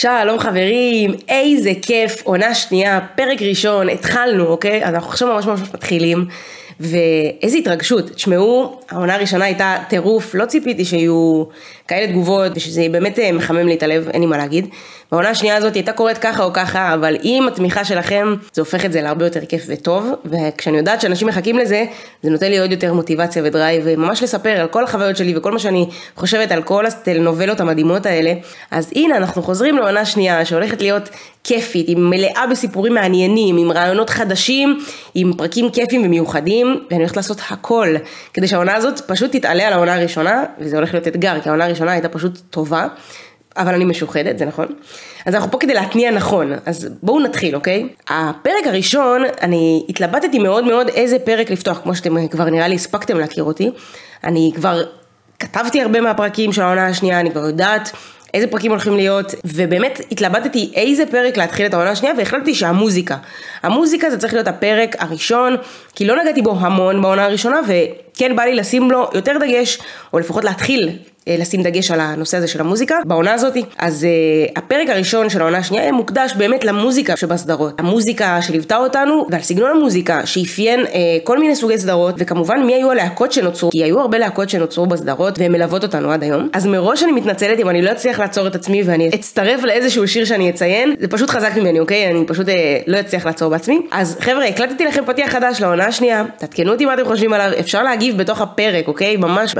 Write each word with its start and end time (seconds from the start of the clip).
שלום 0.00 0.38
חברים, 0.38 1.14
איזה 1.28 1.70
כיף, 1.82 2.22
עונה 2.24 2.54
שנייה, 2.54 3.00
פרק 3.14 3.42
ראשון, 3.42 3.88
התחלנו, 3.88 4.46
אוקיי? 4.46 4.84
אז 4.84 4.94
אנחנו 4.94 5.10
עכשיו 5.10 5.28
ממש 5.28 5.46
ממש 5.46 5.60
מתחילים, 5.74 6.26
ואיזה 6.80 7.58
התרגשות, 7.58 8.10
תשמעו, 8.10 8.80
העונה 8.90 9.14
הראשונה 9.14 9.44
הייתה 9.44 9.76
טירוף, 9.88 10.34
לא 10.34 10.44
ציפיתי 10.44 10.84
שיהיו 10.84 11.44
כאלה 11.88 12.06
תגובות, 12.06 12.52
ושזה 12.54 12.86
באמת 12.90 13.18
אה, 13.18 13.32
מחמם 13.32 13.68
לי 13.68 13.74
את 13.74 13.82
הלב, 13.82 14.08
אין 14.08 14.20
לי 14.20 14.26
מה 14.26 14.36
להגיד. 14.36 14.66
והעונה 15.12 15.30
השנייה 15.30 15.56
הזאת 15.56 15.74
הייתה 15.74 15.92
קורית 15.92 16.18
ככה 16.18 16.44
או 16.44 16.52
ככה, 16.52 16.94
אבל 16.94 17.16
עם 17.22 17.48
התמיכה 17.48 17.84
שלכם, 17.84 18.34
זה 18.52 18.62
הופך 18.62 18.84
את 18.84 18.92
זה 18.92 19.02
להרבה 19.02 19.26
יותר 19.26 19.40
כיף 19.44 19.64
וטוב, 19.68 20.10
וכשאני 20.24 20.76
יודעת 20.76 21.00
שאנשים 21.00 21.28
מחכים 21.28 21.58
לזה, 21.58 21.84
זה 22.22 22.30
נותן 22.30 22.50
לי 22.50 22.58
עוד 22.58 22.70
יותר 22.70 22.94
מוטיבציה 22.94 23.42
ודרייב, 23.44 23.82
וממש 23.86 24.22
לספר 24.22 24.50
על 24.50 24.68
כל 24.68 24.84
החוויות 24.84 25.16
שלי 25.16 25.36
וכל 25.36 25.52
מה 25.52 25.58
שאני 25.58 25.86
חושבת 26.16 26.52
על 26.52 26.62
כל 26.62 26.86
הטלנובלות 26.86 27.60
המדהימות 27.60 28.06
האלה. 28.06 28.32
אז 28.70 28.90
הנה, 28.96 29.16
אנחנו 29.16 29.42
חוזרים 29.42 29.76
לעונה 29.76 30.04
שנייה, 30.04 30.44
שהולכת 30.44 30.80
להיות 30.80 31.08
כיפית, 31.44 31.88
היא 31.88 31.96
מלאה 31.96 32.44
בסיפורים 32.50 32.94
מעניינים, 32.94 33.56
עם 33.56 33.72
רעיונות 33.72 34.10
חדשים, 34.10 34.78
עם 35.14 35.32
פרקים 35.36 35.70
כיפים 35.70 36.02
ומיוחדים, 36.04 36.67
ואני 36.90 37.02
הולכת 37.02 37.16
לעשות 37.16 37.40
הכל, 37.50 37.94
כדי 38.34 38.48
שהעונה 38.48 38.74
הזאת 38.74 39.00
פשוט 39.00 39.36
תתעלה 39.36 39.66
על 39.66 39.72
העונה 39.72 39.94
הראשונה, 39.94 40.44
וזה 40.58 40.76
הולך 40.76 40.94
להיות 40.94 41.08
אתגר, 41.08 41.40
כי 41.40 41.48
העונה 41.48 41.64
הראשונה 41.64 41.92
הייתה 41.92 42.08
פשוט 42.08 42.38
טובה. 42.50 42.86
אבל 43.56 43.74
אני 43.74 43.84
משוחדת, 43.84 44.38
זה 44.38 44.44
נכון. 44.44 44.66
אז 45.26 45.34
אנחנו 45.34 45.50
פה 45.50 45.58
כדי 45.58 45.74
להתניע 45.74 46.10
נכון, 46.10 46.52
אז 46.66 46.88
בואו 47.02 47.20
נתחיל, 47.20 47.54
אוקיי? 47.54 47.88
הפרק 48.08 48.66
הראשון, 48.66 49.22
אני 49.42 49.84
התלבטתי 49.88 50.38
מאוד 50.38 50.64
מאוד 50.64 50.88
איזה 50.88 51.18
פרק 51.18 51.50
לפתוח, 51.50 51.80
כמו 51.82 51.94
שאתם 51.94 52.28
כבר 52.28 52.44
נראה 52.44 52.68
לי 52.68 52.74
הספקתם 52.74 53.18
להכיר 53.18 53.44
אותי. 53.44 53.70
אני 54.24 54.52
כבר 54.54 54.82
כתבתי 55.38 55.82
הרבה 55.82 56.00
מהפרקים 56.00 56.52
של 56.52 56.62
העונה 56.62 56.86
השנייה, 56.86 57.20
אני 57.20 57.30
כבר 57.30 57.46
יודעת 57.46 57.90
איזה 58.34 58.46
פרקים 58.46 58.70
הולכים 58.70 58.96
להיות, 58.96 59.34
ובאמת 59.44 60.00
התלבטתי 60.12 60.72
איזה 60.74 61.06
פרק 61.06 61.36
להתחיל 61.36 61.66
את 61.66 61.74
העונה 61.74 61.90
השנייה, 61.90 62.14
והחלטתי 62.18 62.54
שהמוזיקה. 62.54 63.16
המוזיקה 63.62 64.10
זה 64.10 64.18
צריך 64.18 64.32
להיות 64.32 64.48
הפרק 64.48 64.96
הראשון, 64.98 65.56
כי 65.94 66.04
לא 66.04 66.22
נגעתי 66.22 66.42
בו 66.42 66.56
המון 66.60 67.02
בעונה 67.02 67.24
הראשונה, 67.24 67.60
וכן 67.66 68.36
בא 68.36 68.42
לי 68.42 68.54
לשים 68.54 68.90
לו 68.90 69.10
יותר 69.14 69.32
דגש, 69.40 69.78
או 70.12 70.18
לפחות 70.18 70.44
להתחיל 70.44 70.98
לשים 71.38 71.62
דגש 71.62 71.90
על 71.90 72.00
הנושא 72.00 72.36
הזה 72.36 72.48
של 72.48 72.60
המוזיקה 72.60 72.94
בעונה 73.06 73.34
הזאת. 73.34 73.54
אז 73.78 74.06
uh, 74.06 74.52
הפרק 74.56 74.88
הראשון 74.88 75.30
של 75.30 75.40
העונה 75.40 75.58
השנייה 75.58 75.92
מוקדש 75.92 76.34
באמת 76.36 76.64
למוזיקה 76.64 77.16
שבסדרות. 77.16 77.74
המוזיקה 77.78 78.42
שליוותה 78.42 78.76
אותנו 78.76 79.26
ועל 79.30 79.42
סגנון 79.42 79.70
המוזיקה 79.70 80.26
שאפיין 80.26 80.80
uh, 80.80 80.88
כל 81.24 81.38
מיני 81.38 81.56
סוגי 81.56 81.78
סדרות 81.78 82.14
וכמובן 82.18 82.62
מי 82.62 82.74
היו 82.74 82.90
הלהקות 82.90 83.32
שנוצרו 83.32 83.70
כי 83.70 83.84
היו 83.84 84.00
הרבה 84.00 84.18
להקות 84.18 84.50
שנוצרו 84.50 84.86
בסדרות 84.86 85.38
והן 85.38 85.52
מלוות 85.52 85.82
אותנו 85.82 86.10
עד 86.10 86.22
היום. 86.22 86.48
אז 86.52 86.66
מראש 86.66 87.02
אני 87.02 87.12
מתנצלת 87.12 87.58
אם 87.58 87.68
אני 87.68 87.82
לא 87.82 87.92
אצליח 87.92 88.20
לעצור 88.20 88.46
את 88.46 88.54
עצמי 88.54 88.82
ואני 88.82 89.08
אצטרף 89.14 89.62
לאיזשהו 89.62 90.08
שיר 90.08 90.24
שאני 90.24 90.50
אציין 90.50 90.94
זה 91.00 91.08
פשוט 91.08 91.30
חזק 91.30 91.56
ממני 91.56 91.80
אוקיי 91.80 92.10
אני 92.10 92.24
פשוט 92.26 92.48
uh, 92.48 92.50
לא 92.86 93.00
אצליח 93.00 93.26
לעצור 93.26 93.50
בעצמי. 93.50 93.80
אז 93.90 94.16
חבר'ה 94.20 94.44
הקלטתי 94.44 94.84
לכם 94.84 95.04
פתיח 95.06 95.30
חדש 95.30 95.60
לעונה 95.60 95.86
השנייה 95.86 96.24
תעדכנו 96.38 96.72
אותי 96.72 96.84
מה 96.84 96.94
אתם 96.94 97.04
חושבים 97.04 97.32
עליו 97.32 97.58
אפשר 97.60 97.82
להגיב 97.82 98.18
בתוך 98.18 98.40
הפרק 98.40 98.88
אוקיי 98.88 99.16
ממש 99.16 99.54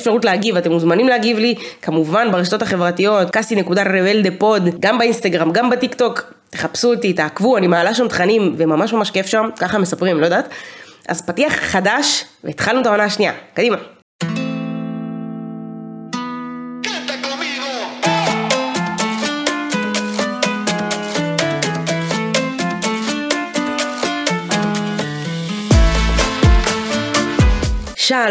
אפשרות 0.00 0.24
להגיב, 0.24 0.56
אתם 0.56 0.72
מוזמנים 0.72 1.08
להגיב 1.08 1.38
לי, 1.38 1.54
כמובן 1.82 2.32
ברשתות 2.32 2.62
החברתיות, 2.62 3.30
קאסי.רבל 3.30 4.30
פוד, 4.38 4.62
גם 4.80 4.98
באינסטגרם, 4.98 5.52
גם 5.52 5.70
בטיק 5.70 5.94
טוק, 5.94 6.32
תחפשו 6.50 6.94
אותי, 6.94 7.12
תעקבו, 7.12 7.56
אני 7.56 7.66
מעלה 7.66 7.94
שם 7.94 8.08
תכנים, 8.08 8.54
וממש 8.56 8.92
ממש 8.92 9.10
כיף 9.10 9.26
שם, 9.26 9.48
ככה 9.58 9.78
מספרים, 9.78 10.20
לא 10.20 10.24
יודעת. 10.24 10.48
אז 11.08 11.22
פתיח 11.22 11.52
חדש, 11.52 12.24
והתחלנו 12.44 12.80
את 12.80 12.86
העונה 12.86 13.04
השנייה, 13.04 13.32
קדימה. 13.54 13.99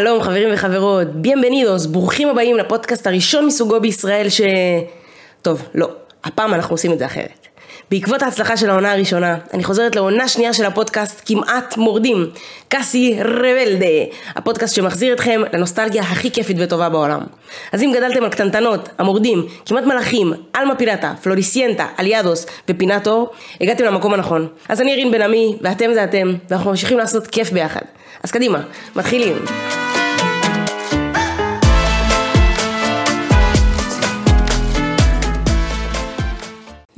שלום 0.00 0.22
חברים 0.22 0.48
וחברות, 0.52 1.08
ביאמבנידוס, 1.08 1.86
ברוכים 1.86 2.28
הבאים 2.28 2.56
לפודקאסט 2.56 3.06
הראשון 3.06 3.46
מסוגו 3.46 3.80
בישראל 3.80 4.28
ש... 4.28 4.40
טוב, 5.42 5.62
לא, 5.74 5.88
הפעם 6.24 6.54
אנחנו 6.54 6.74
עושים 6.74 6.92
את 6.92 6.98
זה 6.98 7.06
אחרת. 7.06 7.46
בעקבות 7.90 8.22
ההצלחה 8.22 8.56
של 8.56 8.70
העונה 8.70 8.92
הראשונה, 8.92 9.36
אני 9.54 9.64
חוזרת 9.64 9.96
לעונה 9.96 10.28
שנייה 10.28 10.52
של 10.52 10.64
הפודקאסט 10.64 11.22
כמעט 11.26 11.76
מורדים, 11.76 12.30
קאסי 12.68 13.16
רבלדה, 13.24 13.86
הפודקאסט 14.36 14.74
שמחזיר 14.74 15.14
אתכם 15.14 15.40
לנוסטלגיה 15.52 16.02
הכי 16.02 16.30
כיפית 16.30 16.56
וטובה 16.60 16.88
בעולם. 16.88 17.20
אז 17.72 17.82
אם 17.82 17.92
גדלתם 17.96 18.24
על 18.24 18.30
קטנטנות, 18.30 18.88
המורדים, 18.98 19.46
כמעט 19.66 19.84
מלאכים, 19.84 20.32
אלמה 20.56 20.74
פירטה, 20.74 21.12
פלוריסיינטה, 21.22 21.86
אליאדוס 21.98 22.46
ופינת 22.68 23.06
אור, 23.06 23.30
הגעתם 23.60 23.84
למקום 23.84 24.14
הנכון. 24.14 24.48
אז 24.68 24.80
אני 24.80 24.94
רין 24.94 25.10
בן 25.10 25.22
עמי, 25.22 25.56
ואתם 25.60 25.94
זה 25.94 26.04
אתם, 26.04 26.34
ואנחנו 26.50 26.70
ממשיכים 26.70 26.98
לעשות 26.98 27.26
כיף 27.26 27.50
ביחד. 27.50 27.82
אז 28.22 28.30
קדימה, 28.30 28.60
מתחילים. 28.96 29.36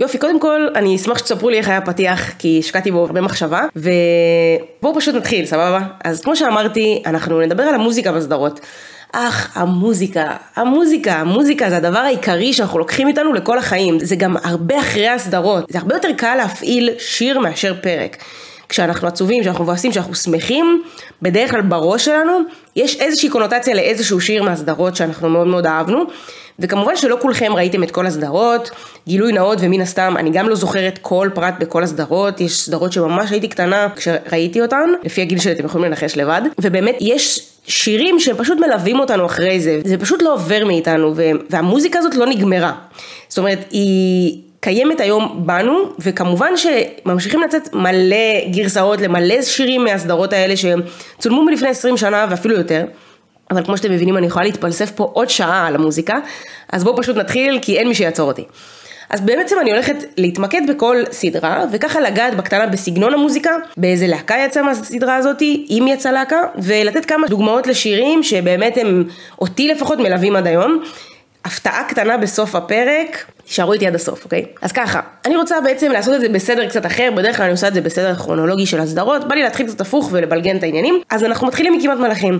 יופי, 0.03 0.19
קודם 0.19 0.41
כל, 0.41 0.69
אני 0.75 0.97
אשמח 0.97 1.19
שתספרו 1.19 1.51
לי 1.51 1.59
איך 1.59 1.69
היה 1.69 1.79
הפתיח, 1.79 2.31
כי 2.39 2.57
השקעתי 2.59 2.91
בו 2.91 3.05
הרבה 3.05 3.21
מחשבה, 3.21 3.67
ובואו 3.77 4.95
פשוט 4.95 5.15
נתחיל, 5.15 5.47
סבבה? 5.47 5.81
אז 6.05 6.21
כמו 6.21 6.37
שאמרתי, 6.37 7.03
אנחנו 7.07 7.41
נדבר 7.41 7.63
על 7.63 7.75
המוזיקה 7.75 8.12
בסדרות. 8.12 8.61
אך, 9.12 9.51
המוזיקה, 9.55 10.37
המוזיקה, 10.57 11.12
המוזיקה 11.12 11.71
זה 11.71 11.77
הדבר 11.77 11.99
העיקרי 11.99 12.53
שאנחנו 12.53 12.79
לוקחים 12.79 13.09
איתנו 13.09 13.33
לכל 13.33 13.59
החיים. 13.59 13.99
זה 14.01 14.17
גם 14.17 14.37
הרבה 14.45 14.81
אחרי 14.81 15.09
הסדרות. 15.09 15.65
זה 15.71 15.79
הרבה 15.79 15.95
יותר 15.95 16.09
קל 16.17 16.35
להפעיל 16.35 16.91
שיר 16.99 17.39
מאשר 17.39 17.75
פרק. 17.83 18.17
כשאנחנו 18.72 19.09
עצובים, 19.09 19.41
כשאנחנו 19.41 19.65
מבואסים, 19.65 19.91
כשאנחנו 19.91 20.15
שמחים, 20.15 20.83
בדרך 21.22 21.50
כלל 21.50 21.60
בראש 21.60 22.05
שלנו 22.05 22.38
יש 22.77 22.97
איזושהי 22.97 23.28
קונוטציה 23.28 23.75
לאיזשהו 23.75 24.21
שיר 24.21 24.43
מהסדרות 24.43 24.97
שאנחנו 24.97 25.28
מאוד 25.28 25.47
מאוד 25.47 25.66
אהבנו. 25.66 26.05
וכמובן 26.59 26.97
שלא 26.97 27.16
כולכם 27.22 27.53
ראיתם 27.55 27.82
את 27.82 27.91
כל 27.91 28.06
הסדרות, 28.06 28.71
גילוי 29.09 29.32
נאות 29.32 29.59
ומן 29.61 29.81
הסתם 29.81 30.15
אני 30.19 30.31
גם 30.31 30.49
לא 30.49 30.55
זוכרת 30.55 30.99
כל 31.03 31.28
פרט 31.34 31.55
בכל 31.59 31.82
הסדרות, 31.82 32.41
יש 32.41 32.61
סדרות 32.61 32.93
שממש 32.93 33.31
הייתי 33.31 33.49
קטנה 33.49 33.88
כשראיתי 33.97 34.62
אותן, 34.62 34.91
לפי 35.05 35.21
הגיל 35.21 35.38
שלי 35.38 35.53
אתם 35.53 35.65
יכולים 35.65 35.91
לנחש 35.91 36.16
לבד, 36.16 36.43
ובאמת 36.61 36.97
יש 37.00 37.49
שירים 37.66 38.21
שהם 38.21 38.37
פשוט 38.37 38.59
מלווים 38.59 39.00
אותנו 39.00 39.27
אחרי 39.27 39.61
זה, 39.61 39.81
זה 39.84 39.99
פשוט 39.99 40.22
לא 40.22 40.34
עובר 40.34 40.65
מאיתנו, 40.65 41.15
והמוזיקה 41.50 41.99
הזאת 41.99 42.15
לא 42.15 42.27
נגמרה. 42.27 42.72
זאת 43.28 43.38
אומרת, 43.38 43.59
היא... 43.71 44.52
קיימת 44.62 45.00
היום 45.00 45.43
בנו, 45.47 45.93
וכמובן 45.99 46.53
שממשיכים 46.56 47.43
לצאת 47.43 47.75
מלא 47.75 48.47
גרסאות 48.50 49.00
למלא 49.00 49.43
שירים 49.43 49.84
מהסדרות 49.84 50.33
האלה 50.33 50.55
שצולמו 50.56 51.45
מלפני 51.45 51.69
20 51.69 51.97
שנה 51.97 52.27
ואפילו 52.31 52.55
יותר. 52.55 52.84
אבל 53.50 53.65
כמו 53.65 53.77
שאתם 53.77 53.93
מבינים 53.93 54.17
אני 54.17 54.27
יכולה 54.27 54.45
להתפלסף 54.45 54.91
פה 54.91 55.11
עוד 55.12 55.31
שעה 55.31 55.67
על 55.67 55.75
המוזיקה, 55.75 56.19
אז 56.73 56.84
בואו 56.84 56.97
פשוט 56.97 57.17
נתחיל 57.17 57.59
כי 57.62 57.78
אין 57.78 57.89
מי 57.89 57.95
שיעצור 57.95 58.28
אותי. 58.28 58.45
אז 59.11 59.21
בעצם 59.21 59.56
אני 59.61 59.73
הולכת 59.73 59.97
להתמקד 60.17 60.61
בכל 60.69 60.97
סדרה, 61.11 61.65
וככה 61.73 62.00
לגעת 62.00 62.37
בקטנה 62.37 62.67
בסגנון 62.67 63.15
המוזיקה, 63.15 63.50
באיזה 63.77 64.06
להקה 64.06 64.34
יצאה 64.47 64.62
מהסדרה 64.62 65.17
הזאתי, 65.17 65.67
אם 65.71 65.87
יצאה 65.89 66.12
להקה, 66.12 66.41
ולתת 66.59 67.05
כמה 67.05 67.29
דוגמאות 67.29 67.67
לשירים 67.67 68.23
שבאמת 68.23 68.77
הם 68.77 69.05
אותי 69.41 69.69
לפחות 69.69 69.99
מלווים 69.99 70.37
עד 70.37 70.47
היום. 70.47 70.83
הפתעה 71.44 71.84
קטנה 71.89 72.17
בסוף 72.17 72.55
הפרק, 72.55 73.25
תישארו 73.53 73.73
איתי 73.73 73.87
עד 73.87 73.95
הסוף, 73.95 74.25
אוקיי? 74.25 74.45
אז 74.63 74.73
ככה, 74.73 75.01
אני 75.25 75.37
רוצה 75.37 75.61
בעצם 75.61 75.93
לעשות 75.93 76.15
את 76.15 76.21
זה 76.21 76.29
בסדר 76.29 76.69
קצת 76.69 76.87
אחר, 76.87 77.11
בדרך 77.17 77.37
כלל 77.37 77.45
אני 77.45 77.53
עושה 77.53 77.69
את 77.69 77.75
זה 77.75 77.81
בסדר 77.81 78.15
כרונולוגי 78.15 78.67
של 78.67 78.81
הסדרות, 78.81 79.29
בא 79.29 79.35
לי 79.35 79.43
להתחיל 79.43 79.67
קצת 79.67 79.81
הפוך 79.81 80.09
ולבלגן 80.13 80.57
את 80.57 80.63
העניינים, 80.63 81.01
אז 81.11 81.25
אנחנו 81.25 81.47
מתחילים 81.47 81.73
מכמעט 81.73 81.99
מלאכים. 81.99 82.39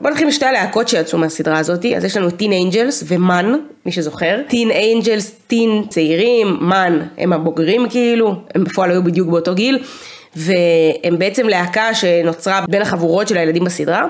בוא 0.00 0.10
נתחיל 0.10 0.26
משתי 0.26 0.44
הלהקות 0.44 0.88
שיצאו 0.88 1.18
מהסדרה 1.18 1.58
הזאת, 1.58 1.84
אז 1.96 2.04
יש 2.04 2.16
לנו 2.16 2.30
טין 2.30 2.52
אנג'לס 2.52 3.04
ומן, 3.06 3.52
מי 3.86 3.92
שזוכר. 3.92 4.40
טין 4.48 4.70
אנג'לס, 4.70 5.30
טין 5.46 5.84
צעירים, 5.88 6.58
מן 6.60 6.98
הם 7.18 7.32
הבוגרים 7.32 7.88
כאילו, 7.88 8.34
הם 8.54 8.64
בפועל 8.64 8.90
היו 8.90 9.04
בדיוק 9.04 9.28
באותו 9.28 9.54
גיל. 9.54 9.78
והם 10.36 11.18
בעצם 11.18 11.48
להקה 11.48 11.94
שנוצרה 11.94 12.60
בין 12.68 12.82
החבורות 12.82 13.28
של 13.28 13.36
הילדים 13.36 13.64
בסדרה, 13.64 14.06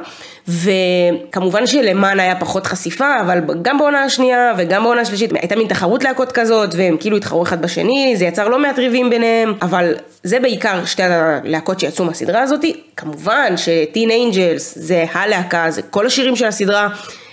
וכמובן 0.48 1.66
שלמן 1.66 2.20
היה 2.20 2.36
פחות 2.40 2.66
חשיפה, 2.66 3.20
אבל 3.20 3.40
גם 3.62 3.78
בעונה 3.78 4.02
השנייה 4.02 4.52
וגם 4.58 4.84
בעונה 4.84 5.00
השלישית 5.00 5.30
הייתה 5.34 5.56
מין 5.56 5.68
תחרות 5.68 6.04
להקות 6.04 6.32
כזאת, 6.32 6.74
והם 6.76 6.96
כאילו 7.00 7.16
התחרו 7.16 7.42
אחד 7.42 7.62
בשני, 7.62 8.14
זה 8.16 8.24
יצר 8.24 8.48
לא 8.48 8.58
מעט 8.58 8.78
ריבים 8.78 9.10
ביניהם, 9.10 9.52
אבל 9.62 9.94
זה 10.22 10.40
בעיקר 10.40 10.84
שתי 10.84 11.02
הלהקות 11.02 11.80
שיצאו 11.80 12.04
מהסדרה 12.04 12.42
הזאת, 12.42 12.64
כמובן 12.96 13.54
שטין 13.56 14.10
אנג'לס 14.10 14.78
זה 14.78 15.04
הלהקה, 15.12 15.66
זה 15.68 15.82
כל 15.82 16.06
השירים 16.06 16.36
של 16.36 16.46
הסדרה. 16.46 16.88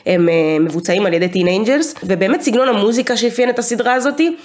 הם 0.05 0.29
אה, 0.29 0.33
מבוצעים 0.59 1.05
על 1.05 1.13
ידי 1.13 1.29
טין 1.29 1.47
אנג'לס, 1.47 1.95
ובאמת 2.03 2.41
סגנון 2.41 2.67
המוזיקה 2.69 3.17
שאפיין 3.17 3.49
את 3.49 3.59
הסדרה 3.59 3.93
הזאתי 3.93 4.35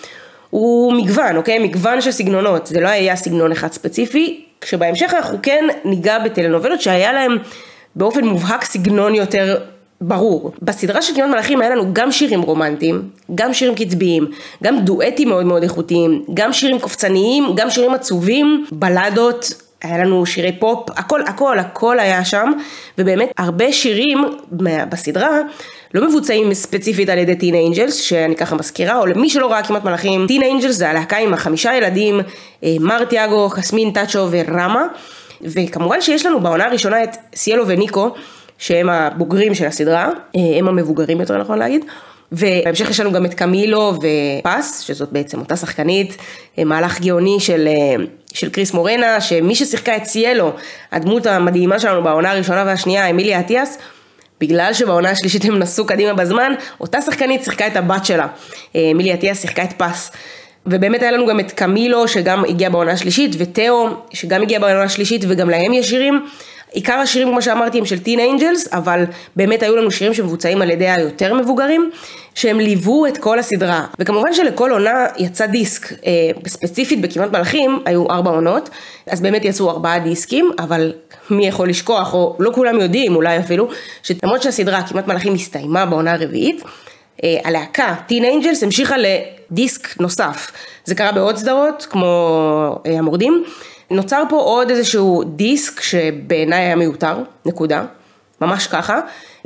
הוא 0.51 0.93
מגוון, 0.93 1.37
אוקיי? 1.37 1.59
מגוון 1.59 2.01
של 2.01 2.11
סגנונות, 2.11 2.67
זה 2.67 2.81
לא 2.81 2.89
היה 2.89 3.17
סגנון 3.17 3.53
אחד 3.53 3.73
ספציפי, 3.73 4.45
כשבהמשך 4.61 5.15
אנחנו 5.15 5.39
כן 5.43 5.65
ניגע 5.85 6.19
בטלנובלות 6.19 6.81
שהיה 6.81 7.13
להם 7.13 7.37
באופן 7.97 8.25
מובהק 8.25 8.65
סגנון 8.65 9.15
יותר 9.15 9.59
ברור. 10.01 10.53
בסדרה 10.63 11.03
של 11.03 11.15
כמעט 11.15 11.29
מלאכים 11.31 11.61
היה 11.61 11.71
לנו 11.71 11.85
גם 11.93 12.13
שירים 12.13 12.43
רומנטיים, 12.43 13.09
גם 13.35 13.55
שירים 13.55 13.75
קצביים, 13.75 14.27
גם 14.65 14.79
דואטים 14.81 15.29
מאוד 15.29 15.47
מאוד 15.47 15.63
איכותיים, 15.63 16.25
גם 16.35 16.53
שירים 16.53 16.79
קופצניים, 16.79 17.45
גם 17.55 17.71
שירים 17.71 17.95
עצובים, 17.95 18.67
בלדות, 18.73 19.55
היה 19.83 19.99
לנו 19.99 20.27
שירי 20.27 20.53
פופ, 20.53 20.91
הכל, 20.91 21.23
הכל, 21.23 21.59
הכל 21.59 21.99
היה 21.99 22.25
שם, 22.25 22.53
ובאמת 22.99 23.33
הרבה 23.39 23.73
שירים 23.73 24.25
בסדרה 24.91 25.41
לא 25.95 26.09
מבוצעים 26.09 26.55
ספציפית 26.55 27.09
על 27.09 27.19
ידי 27.19 27.37
טין 27.37 27.55
אנג'לס, 27.55 27.95
שאני 27.95 28.37
ככה 28.37 28.57
מזכירה, 28.57 28.99
או 28.99 29.07
למי 29.07 29.31
שלא 29.31 29.51
ראה 29.51 29.63
כמעט 29.63 29.85
מלאכים, 29.85 30.27
טין 30.27 30.43
אנג'לס 30.43 30.77
זה 30.77 30.91
הלהקה 30.91 31.17
עם 31.17 31.35
החמישה 31.35 31.77
ילדים, 31.77 32.21
אה, 32.65 32.77
מר, 32.81 33.05
תיאגו, 33.05 33.49
חסמין, 33.49 33.91
טאצ'ו 33.91 34.29
ורמה, 34.31 34.87
וכמובן 35.43 36.01
שיש 36.01 36.27
לנו 36.27 36.41
בעונה 36.41 36.67
הראשונה 36.67 37.05
את 37.05 37.17
סיאלו 37.35 37.69
וניקו, 37.69 38.11
שהם 38.59 38.89
הבוגרים 38.89 39.55
של 39.55 39.67
הסדרה, 39.67 40.11
אה, 40.37 40.59
הם 40.59 40.69
המבוגרים 40.69 41.21
יותר 41.21 41.39
נכון 41.39 41.59
להגיד. 41.59 41.85
ובהמשך 42.33 42.91
יש 42.91 43.01
לנו 43.01 43.13
גם 43.13 43.27
את 43.27 43.35
קמילו 43.35 43.95
ופאס, 44.43 44.81
שזאת 44.81 45.13
בעצם 45.13 45.39
אותה 45.39 45.57
שחקנית, 45.57 46.17
אה, 46.59 46.65
מהלך 46.65 47.01
גאוני 47.01 47.41
של, 47.41 47.69
של 48.33 48.51
קריס 48.51 48.75
מורנה, 48.75 49.21
שמי 49.21 49.55
ששיחקה 49.55 49.97
את 49.97 50.05
סיאלו, 50.05 50.53
הדמות 50.93 51.27
המדהימה 51.27 51.81
שלנו 51.81 52.03
בעונה 52.03 52.31
הראשונה 52.31 52.65
והשנייה, 52.67 53.11
אמיליה 53.11 53.41
אטיאס, 53.41 53.79
בגלל 54.41 54.73
שבעונה 54.73 55.11
השלישית 55.11 55.45
הם 55.45 55.59
נסעו 55.59 55.87
קדימה 55.87 56.15
בזמן, 56.15 56.53
אותה 56.81 57.01
שחקנית 57.01 57.45
שיחקה 57.45 57.67
את 57.67 57.77
הבת 57.77 58.05
שלה, 58.05 58.27
אמיליה 58.77 59.15
אטיאס 59.15 59.41
שיחקה 59.41 59.65
את 59.65 59.73
פס. 59.73 60.13
ובאמת 60.67 61.03
היה 61.03 61.11
לנו 61.11 61.27
גם 61.27 61.41
את 61.41 61.53
קמילו 61.53 62.09
שגם 62.09 62.45
הגיע 62.45 62.71
בעונה 62.71 62.93
השלישית, 62.93 63.31
ותאו 63.39 63.89
שגם 64.13 64.43
הגיע 64.43 64.59
בעונה 64.59 64.83
השלישית 64.83 65.25
וגם 65.29 65.51
להם 65.51 65.73
יש 65.73 65.91
שירים. 65.91 66.27
עיקר 66.73 66.95
השירים 66.95 67.29
כמו 67.29 67.43
שאמרתי 67.43 67.79
הם 67.79 67.85
של 67.85 67.99
טין 67.99 68.21
אנג'לס, 68.21 68.69
אבל 68.73 69.05
באמת 69.37 69.63
היו 69.63 69.77
לנו 69.77 69.91
שירים 69.91 70.15
שמבוצעים 70.15 70.63
על 70.63 70.71
ידי 70.71 70.89
היותר 70.89 71.35
מבוגרים, 71.35 71.91
שהם 72.35 72.61
ליוו 72.61 73.07
את 73.07 73.19
כל 73.19 73.39
הסדרה. 73.39 73.87
וכמובן 73.99 74.33
שלכל 74.33 74.71
עונה 74.71 75.07
יצא 75.19 75.47
דיסק, 75.47 75.93
אה, 75.93 76.31
ספציפית 76.47 77.01
בכמעט 77.01 77.33
מלאכים 77.33 77.83
היו 77.85 78.11
ארבע 78.11 78.31
עונות, 78.31 78.71
אז 79.11 79.21
באמת 79.21 79.45
יצאו 79.45 79.71
ארבעה 79.71 79.99
דיסקים, 79.99 80.51
אבל 80.59 80.93
מי 81.31 81.47
יכול 81.47 81.69
לשכוח, 81.69 82.15
או 82.15 82.37
לא 82.39 82.53
כולם 82.55 82.81
יודעים 82.81 83.17
אולי 83.17 83.39
אפילו, 83.39 83.69
שלמרות 84.03 84.43
שהסדרה 84.43 84.83
כמעט 84.83 85.07
מלאכים 85.07 85.35
הסתיימה 85.35 85.87
בעונה 85.87 86.13
הרביעית, 86.13 86.63
אה, 87.25 87.37
הלהקה, 87.45 87.95
טין 88.07 88.25
אנג'לס, 88.25 88.63
המשיכה 88.63 88.95
לדיסק 88.99 90.01
נוסף. 90.01 90.53
זה 90.85 90.95
קרה 90.95 91.13
בעוד 91.13 91.37
סדרות, 91.37 91.87
כמו 91.91 92.79
אה, 92.87 92.99
המורדים. 92.99 93.45
נוצר 93.91 94.23
פה 94.29 94.37
עוד 94.37 94.71
איזשהו 94.71 95.25
דיסק 95.25 95.81
שבעיניי 95.81 96.65
היה 96.65 96.77
מיותר, 96.77 97.17
נקודה, 97.47 97.85
ממש 98.41 98.67
ככה. 98.67 99.01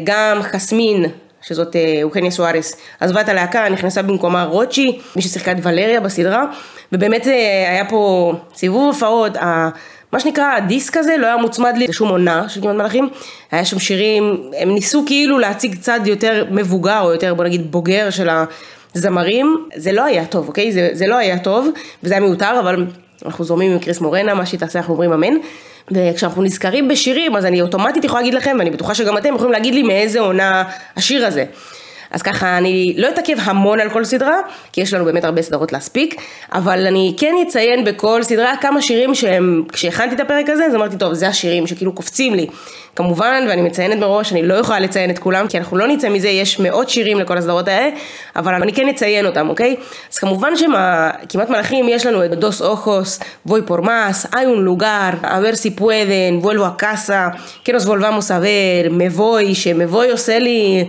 גם 0.05 0.43
חסמין, 0.43 1.05
שזאת 1.43 1.77
אה, 1.77 2.01
אוקניה 2.03 2.31
סוארס, 2.31 2.77
עזבה 3.01 3.21
את 3.21 3.29
הלהקה, 3.29 3.69
נכנסה 3.69 4.03
במקומה 4.03 4.45
רוצ'י, 4.45 4.99
מי 5.17 5.23
ששיחקה 5.23 5.53
את 5.53 5.57
ולריה 5.63 6.01
בסדרה, 6.01 6.45
ובאמת 6.93 7.27
אה, 7.27 7.67
היה 7.71 7.85
פה 7.85 8.33
סיבוב 8.55 8.87
הופעות, 8.87 9.37
מה 10.13 10.21
שנקרא 10.21 10.57
הדיסק 10.57 10.97
הזה 10.97 11.17
לא 11.17 11.27
היה 11.27 11.37
מוצמד 11.37 11.75
לי 11.77 11.87
לשום 11.87 12.09
עונה 12.09 12.49
של 12.49 12.61
כמעט 12.61 12.75
מלאכים, 12.75 13.09
היה 13.51 13.65
שם 13.65 13.79
שירים, 13.79 14.51
הם 14.59 14.71
ניסו 14.71 15.03
כאילו 15.07 15.39
להציג 15.39 15.75
צד 15.81 16.01
יותר 16.05 16.45
מבוגר 16.51 17.01
או 17.01 17.13
יותר 17.13 17.35
בוא 17.35 17.45
נגיד 17.45 17.73
בוגר 17.73 18.11
של 18.11 18.29
הזמרים, 18.95 19.67
זה 19.77 19.93
לא 19.93 20.05
היה 20.05 20.25
טוב, 20.25 20.49
אוקיי? 20.49 20.73
זה, 20.73 20.89
זה 20.93 21.07
לא 21.07 21.17
היה 21.17 21.39
טוב, 21.39 21.69
וזה 22.03 22.15
היה 22.15 22.21
מיותר, 22.21 22.61
אבל 22.61 22.87
אנחנו 23.27 23.45
זורמים 23.45 23.73
עם 23.73 23.79
קריס 23.79 24.01
מורנה, 24.01 24.35
מה 24.35 24.47
שהיא 24.47 24.61
תעשה 24.61 24.79
אנחנו 24.79 24.95
אומרים 24.95 25.13
אמן. 25.13 25.35
וכשאנחנו 25.91 26.43
נזכרים 26.43 26.89
בשירים, 26.89 27.37
אז 27.37 27.45
אני 27.45 27.61
אוטומטית 27.63 28.05
יכולה 28.05 28.21
להגיד 28.21 28.35
לכם, 28.35 28.57
ואני 28.59 28.71
בטוחה 28.71 28.95
שגם 28.95 29.19
אתם 29.19 29.35
יכולים 29.35 29.53
להגיד 29.53 29.75
לי 29.75 29.83
מאיזה 29.83 30.21
עונה 30.21 30.65
השיר 30.97 31.27
הזה. 31.27 31.45
אז 32.11 32.23
ככה 32.23 32.59
אני 32.59 32.95
לא 32.97 33.09
אתעכב 33.09 33.37
המון 33.41 33.81
על 33.81 33.91
כל 33.91 34.05
סדרה, 34.05 34.37
כי 34.73 34.81
יש 34.81 34.95
לנו 34.95 35.05
באמת 35.05 35.25
הרבה 35.25 35.43
סדרות 35.43 35.73
להספיק, 35.73 36.21
אבל 36.53 36.87
אני 36.87 37.15
כן 37.19 37.35
אציין 37.49 37.85
בכל 37.85 38.23
סדרה 38.23 38.53
כמה 38.61 38.83
שירים 38.83 39.15
שהם, 39.15 39.65
כשהכנתי 39.73 40.15
את 40.15 40.21
הפרק 40.21 40.49
הזה, 40.49 40.67
אז 40.67 40.75
אמרתי, 40.75 40.97
טוב, 40.97 41.15
זה 41.15 41.29
השירים 41.29 41.67
שכאילו 41.67 41.93
קופצים 41.93 42.35
לי. 42.35 42.47
כמובן, 42.97 43.45
ואני 43.49 43.63
מציינת 43.63 43.99
מראש, 43.99 44.33
אני 44.33 44.43
לא 44.43 44.55
יכולה 44.55 44.81
לציין 44.81 45.11
את 45.11 45.19
כולם, 45.19 45.49
כי 45.49 45.59
אנחנו 45.59 45.77
לא 45.77 45.87
נצא 45.87 46.09
מזה, 46.09 46.29
יש 46.29 46.61
מאות 46.61 46.91
שירים 46.91 47.19
לכל 47.19 47.39
הסדרות 47.39 47.69
האלה, 47.69 47.89
אבל 48.37 48.55
אני 48.55 48.73
כן 48.73 48.89
אציין 48.89 49.27
אותם, 49.27 49.49
אוקיי? 49.49 49.77
אז 50.13 50.19
כמובן 50.19 50.53
שכמעט 50.57 51.51
מלאכים, 51.51 51.89
יש 51.89 52.07
לנו 52.07 52.25
את 52.25 52.31
דוס 52.31 52.63
אוכוס, 52.63 53.21
ווי 53.47 53.63
פורמאס, 53.63 54.27
איון 54.37 54.65
לוגר, 54.65 55.11
אבר 55.23 55.55
סיפואדן, 55.55 56.39
וולבו 56.41 56.67
הקאסה, 56.67 57.29
קנוס 57.65 57.87
וולבמוס 57.87 58.31
אבר, 58.31 58.91
מבוי, 58.91 59.55
שמבוי 59.55 60.11
עושה 60.11 60.39
לי... 60.39 60.85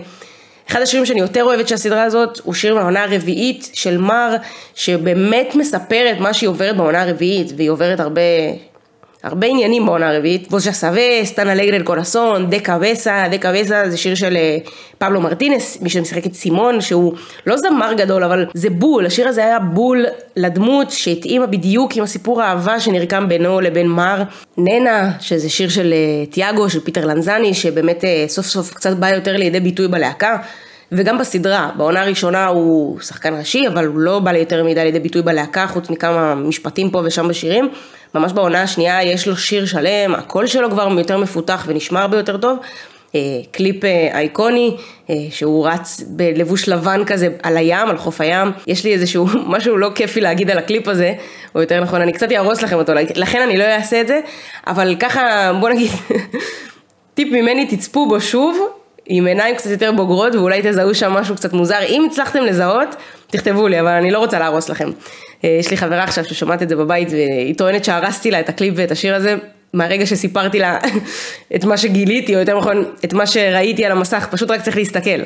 אחד 0.72 0.82
השירים 0.82 1.06
שאני 1.06 1.20
יותר 1.20 1.44
אוהבת 1.44 1.68
של 1.68 1.74
הסדרה 1.74 2.02
הזאת 2.02 2.40
הוא 2.44 2.54
שיר 2.54 2.74
מהעונה 2.74 3.04
הרביעית 3.04 3.70
של 3.72 3.98
מר 3.98 4.36
שבאמת 4.74 5.54
מספר 5.54 6.12
את 6.12 6.20
מה 6.20 6.34
שהיא 6.34 6.48
עוברת 6.48 6.76
בעונה 6.76 7.02
הרביעית 7.02 7.52
והיא 7.56 7.70
עוברת 7.70 8.00
הרבה 8.00 8.20
הרבה 9.22 9.46
עניינים 9.46 9.86
בעונה 9.86 10.10
הרביעית. 10.10 10.48
ווז'ה 10.50 10.72
סווה, 10.72 11.24
סטנה 11.24 11.54
לגרל 11.54 11.82
קורסון, 11.82 12.50
דקה 12.50 12.78
וסה, 12.80 13.24
דקה 13.30 13.52
וסה 13.54 13.82
זה 13.88 13.96
שיר 13.96 14.14
של 14.14 14.36
אה, 14.36 14.58
פבלו 14.98 15.20
מרטינס, 15.20 15.78
מי 15.82 15.90
שמשחק 15.90 16.26
את 16.26 16.34
סימון, 16.34 16.80
שהוא 16.80 17.14
לא 17.46 17.56
זמר 17.56 17.92
גדול, 17.92 18.24
אבל 18.24 18.46
זה 18.54 18.70
בול, 18.70 19.06
השיר 19.06 19.28
הזה 19.28 19.44
היה 19.44 19.58
בול 19.58 20.04
לדמות 20.36 20.90
שהתאימה 20.90 21.46
בדיוק 21.46 21.96
עם 21.96 22.04
הסיפור 22.04 22.42
האהבה 22.42 22.80
שנרקם 22.80 23.28
בינו 23.28 23.60
לבין 23.60 23.86
מר. 23.86 24.22
ננה, 24.58 25.10
שזה 25.20 25.48
שיר 25.48 25.68
של 25.68 25.92
אה, 25.92 26.26
תיאגו, 26.26 26.70
של 26.70 26.80
פיטר 26.80 27.06
לנזני, 27.06 27.54
שבאמת 27.54 28.04
אה, 28.04 28.24
סוף 28.28 28.46
סוף 28.46 28.74
קצת 28.74 28.96
בא 28.96 29.08
יותר 29.08 29.36
לידי 29.36 29.60
ביטוי 29.60 29.88
בלהקה. 29.88 30.36
וגם 30.92 31.18
בסדרה, 31.18 31.70
בעונה 31.76 32.02
הראשונה 32.02 32.46
הוא 32.46 33.00
שחקן 33.00 33.38
ראשי, 33.38 33.68
אבל 33.68 33.86
הוא 33.86 33.98
לא 33.98 34.18
בא 34.18 34.32
ליותר 34.32 34.64
מדי 34.64 34.84
לידי 34.84 35.00
ביטוי 35.00 35.22
בלהקה, 35.22 35.66
חוץ 35.66 35.90
מכמה 35.90 36.34
משפטים 36.34 36.90
פה 36.90 37.02
ושם 37.04 37.28
בשירים. 37.28 37.68
ממש 38.14 38.32
בעונה 38.32 38.62
השנייה 38.62 39.02
יש 39.02 39.28
לו 39.28 39.36
שיר 39.36 39.66
שלם, 39.66 40.14
הקול 40.14 40.46
שלו 40.46 40.70
כבר 40.70 40.88
יותר 40.98 41.18
מפותח 41.18 41.64
ונשמע 41.68 42.00
הרבה 42.00 42.16
יותר 42.16 42.36
טוב. 42.36 42.58
אה, 43.14 43.20
קליפ 43.50 43.84
אה, 43.84 44.08
אייקוני, 44.12 44.76
אה, 45.10 45.14
שהוא 45.30 45.68
רץ 45.68 46.02
בלבוש 46.06 46.68
לבן 46.68 47.04
כזה 47.06 47.28
על 47.42 47.56
הים, 47.56 47.88
על 47.88 47.96
חוף 47.96 48.20
הים. 48.20 48.52
יש 48.66 48.84
לי 48.84 48.92
איזשהו 48.92 49.26
משהו 49.54 49.76
לא 49.76 49.90
כיפי 49.94 50.20
להגיד 50.20 50.50
על 50.50 50.58
הקליפ 50.58 50.88
הזה, 50.88 51.14
או 51.54 51.60
יותר 51.60 51.80
נכון, 51.80 52.00
אני 52.00 52.12
קצת 52.12 52.32
אהרוס 52.32 52.62
לכם 52.62 52.76
אותו, 52.76 52.92
לכן 53.14 53.42
אני 53.42 53.58
לא 53.58 53.64
אעשה 53.64 54.00
את 54.00 54.08
זה, 54.08 54.20
אבל 54.66 54.96
ככה, 55.00 55.52
בוא 55.60 55.68
נגיד, 55.68 55.90
טיפ 57.14 57.28
ממני, 57.32 57.66
תצפו 57.66 58.08
בו 58.08 58.20
שוב, 58.20 58.58
עם 59.06 59.26
עיניים 59.26 59.56
קצת 59.56 59.70
יותר 59.70 59.92
בוגרות, 59.92 60.34
ואולי 60.34 60.60
תזהו 60.64 60.94
שם 60.94 61.12
משהו 61.12 61.34
קצת 61.34 61.52
מוזר. 61.52 61.78
אם 61.88 62.06
הצלחתם 62.10 62.42
לזהות, 62.42 62.88
תכתבו 63.26 63.68
לי, 63.68 63.80
אבל 63.80 63.88
אני 63.88 64.10
לא 64.10 64.18
רוצה 64.18 64.38
להרוס 64.38 64.68
לכם. 64.68 64.90
יש 65.42 65.70
לי 65.70 65.76
חברה 65.76 66.04
עכשיו 66.04 66.24
ששומעת 66.24 66.62
את 66.62 66.68
זה 66.68 66.76
בבית, 66.76 67.08
והיא 67.10 67.54
טוענת 67.56 67.84
שהרסתי 67.84 68.30
לה 68.30 68.40
את 68.40 68.48
הקליפ 68.48 68.74
ואת 68.76 68.90
השיר 68.90 69.14
הזה. 69.14 69.36
מהרגע 69.72 70.06
שסיפרתי 70.06 70.58
לה 70.58 70.78
את 71.54 71.64
מה 71.64 71.76
שגיליתי, 71.76 72.34
או 72.34 72.40
יותר 72.40 72.58
נכון, 72.58 72.84
את 73.04 73.12
מה 73.12 73.26
שראיתי 73.26 73.84
על 73.84 73.92
המסך, 73.92 74.28
פשוט 74.30 74.50
רק 74.50 74.62
צריך 74.62 74.76
להסתכל. 74.76 75.22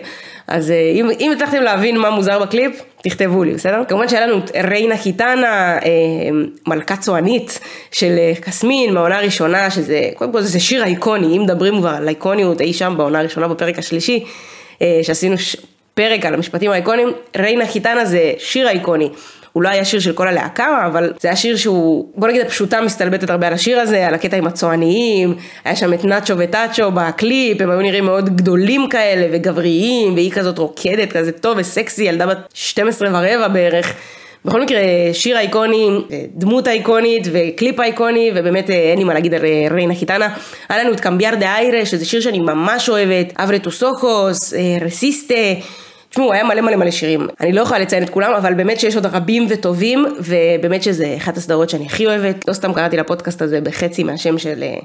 אז 0.47 0.71
אה, 0.71 0.93
אם, 0.95 1.11
אם 1.21 1.33
הצלחתם 1.37 1.63
להבין 1.63 1.99
מה 1.99 2.11
מוזר 2.11 2.39
בקליפ, 2.39 2.83
תכתבו 3.03 3.45
לי, 3.45 3.55
בסדר? 3.55 3.83
כמובן 3.89 4.09
שהיה 4.09 4.27
לנו 4.27 4.39
את 4.39 4.51
ריינה 4.57 4.99
קיטנה, 4.99 5.79
אה, 5.85 5.91
מלכה 6.67 6.97
צוענית 6.97 7.61
של 7.93 8.15
אה, 8.19 8.33
קסמין, 8.41 8.95
מהעונה 8.95 9.19
הראשונה, 9.19 9.71
שזה, 9.71 10.01
קודם 10.15 10.33
כל 10.33 10.41
זה 10.41 10.61
שיר 10.61 10.85
אייקוני, 10.85 11.37
אם 11.37 11.43
מדברים 11.43 11.79
כבר 11.79 11.91
על 11.91 12.09
אייקוניות 12.09 12.61
אי 12.61 12.73
שם 12.73 12.95
בעונה 12.97 13.19
הראשונה 13.19 13.49
בפרק 13.49 13.79
השלישי, 13.79 14.25
שעשינו 15.03 15.37
פרק 15.95 16.27
על 16.27 16.35
המשפטים 16.35 16.71
האייקונים, 16.71 17.09
ריינה 17.37 17.67
חיטנה 17.67 18.05
זה 18.05 18.33
שיר 18.39 18.69
אייקוני. 18.69 19.09
הוא 19.57 19.63
לא 19.63 19.69
היה 19.69 19.85
שיר 19.85 20.01
של 20.01 20.13
כל 20.13 20.29
הלהקה, 20.29 20.87
אבל 20.87 21.13
זה 21.21 21.29
היה 21.29 21.37
שיר 21.37 21.57
שהוא, 21.57 22.09
בוא 22.15 22.29
נגיד 22.29 22.41
הפשוטה 22.41 22.81
מסתלבטת 22.81 23.31
הרבה 23.31 23.47
על 23.47 23.53
השיר 23.53 23.81
הזה, 23.81 24.07
על 24.07 24.15
הקטע 24.15 24.37
עם 24.37 24.47
הצועניים, 24.47 25.35
היה 25.65 25.77
שם 25.77 25.95
את 25.95 26.05
נאצ'ו 26.05 26.35
וטאצ'ו 26.39 26.91
בקליפ, 26.91 27.61
הם 27.61 27.71
היו 27.71 27.81
נראים 27.81 28.05
מאוד 28.05 28.37
גדולים 28.37 28.89
כאלה 28.89 29.27
וגבריים, 29.33 30.15
והיא 30.15 30.33
כזאת 30.33 30.59
רוקדת 30.59 31.13
כזה 31.13 31.33
טוב 31.33 31.59
וסקסי, 31.59 32.05
ילדה 32.05 32.27
בת 32.27 32.39
12 32.55 33.09
ורבע 33.09 33.49
בערך. 33.49 33.95
בכל 34.45 34.63
מקרה, 34.63 34.79
שיר 35.13 35.37
אייקוני, 35.37 35.89
דמות 36.35 36.69
אייקונית 36.69 37.27
וקליפ 37.33 37.81
אייקוני, 37.81 38.31
ובאמת 38.35 38.71
אה, 38.71 38.75
אין 38.75 38.99
לי 38.99 39.05
מה 39.05 39.15
להגיד 39.15 39.35
על 39.35 39.45
אה, 39.45 39.67
Reina 39.71 39.95
gitana. 39.95 40.29
היה 40.69 40.85
לנו 40.85 40.93
את 40.93 41.01
Cambiar 41.01 41.35
de 41.35 41.57
aire, 41.57 41.87
שזה 41.87 42.05
שיר 42.05 42.21
שאני 42.21 42.39
ממש 42.39 42.89
אוהבת, 42.89 43.33
Abre 43.37 43.76
tus 43.76 44.06
ojos, 44.06 44.55
אה, 44.55 44.61
Resiste. 44.81 45.35
תשמעו, 46.17 46.33
היה 46.33 46.45
מלא 46.45 46.61
מלא 46.61 46.77
מלא 46.77 46.91
שירים. 46.91 47.29
אני 47.41 47.53
לא 47.53 47.61
יכולה 47.61 47.81
לציין 47.81 48.03
את 48.03 48.11
כולם, 48.11 48.33
אבל 48.33 48.55
באמת 48.55 48.81
שיש 48.81 48.95
עוד 48.97 49.07
רבים 49.07 49.47
וטובים, 49.49 50.07
ובאמת 50.19 50.83
שזה 50.83 51.15
אחת 51.17 51.37
הסדרות 51.37 51.71
שאני 51.71 51.87
הכי 51.87 52.07
אוהבת. 52.07 52.49
לא 52.49 52.53
סתם 52.53 52.73
קראתי 52.73 52.97
לפודקאסט 52.97 53.43
הזה 53.43 53.61
בחצי 53.61 54.03
מהשם 54.03 54.39
של 54.39 54.65
uh, 54.81 54.85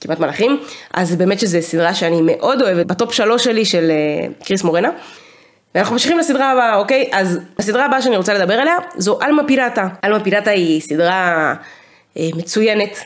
כמעט 0.00 0.18
מלאכים, 0.18 0.60
אז 0.94 1.16
באמת 1.16 1.40
שזו 1.40 1.58
סדרה 1.60 1.94
שאני 1.94 2.20
מאוד 2.22 2.62
אוהבת, 2.62 2.86
בטופ 2.86 3.12
שלוש 3.12 3.44
שלי 3.44 3.64
של 3.64 3.90
uh, 4.40 4.44
קריס 4.44 4.64
מורנה. 4.64 4.90
ואנחנו 5.74 5.92
ממשיכים 5.92 6.18
לסדרה 6.18 6.52
הבאה, 6.52 6.76
אוקיי? 6.76 7.08
אז 7.12 7.40
הסדרה 7.58 7.84
הבאה 7.84 8.02
שאני 8.02 8.16
רוצה 8.16 8.34
לדבר 8.34 8.54
עליה 8.54 8.74
זו 8.96 9.18
אלמה 9.22 9.42
פיראטה. 9.46 9.88
אלמה 10.04 10.20
פיראטה 10.20 10.50
היא 10.50 10.80
סדרה 10.80 11.54
uh, 12.14 12.18
מצוינת. 12.36 12.98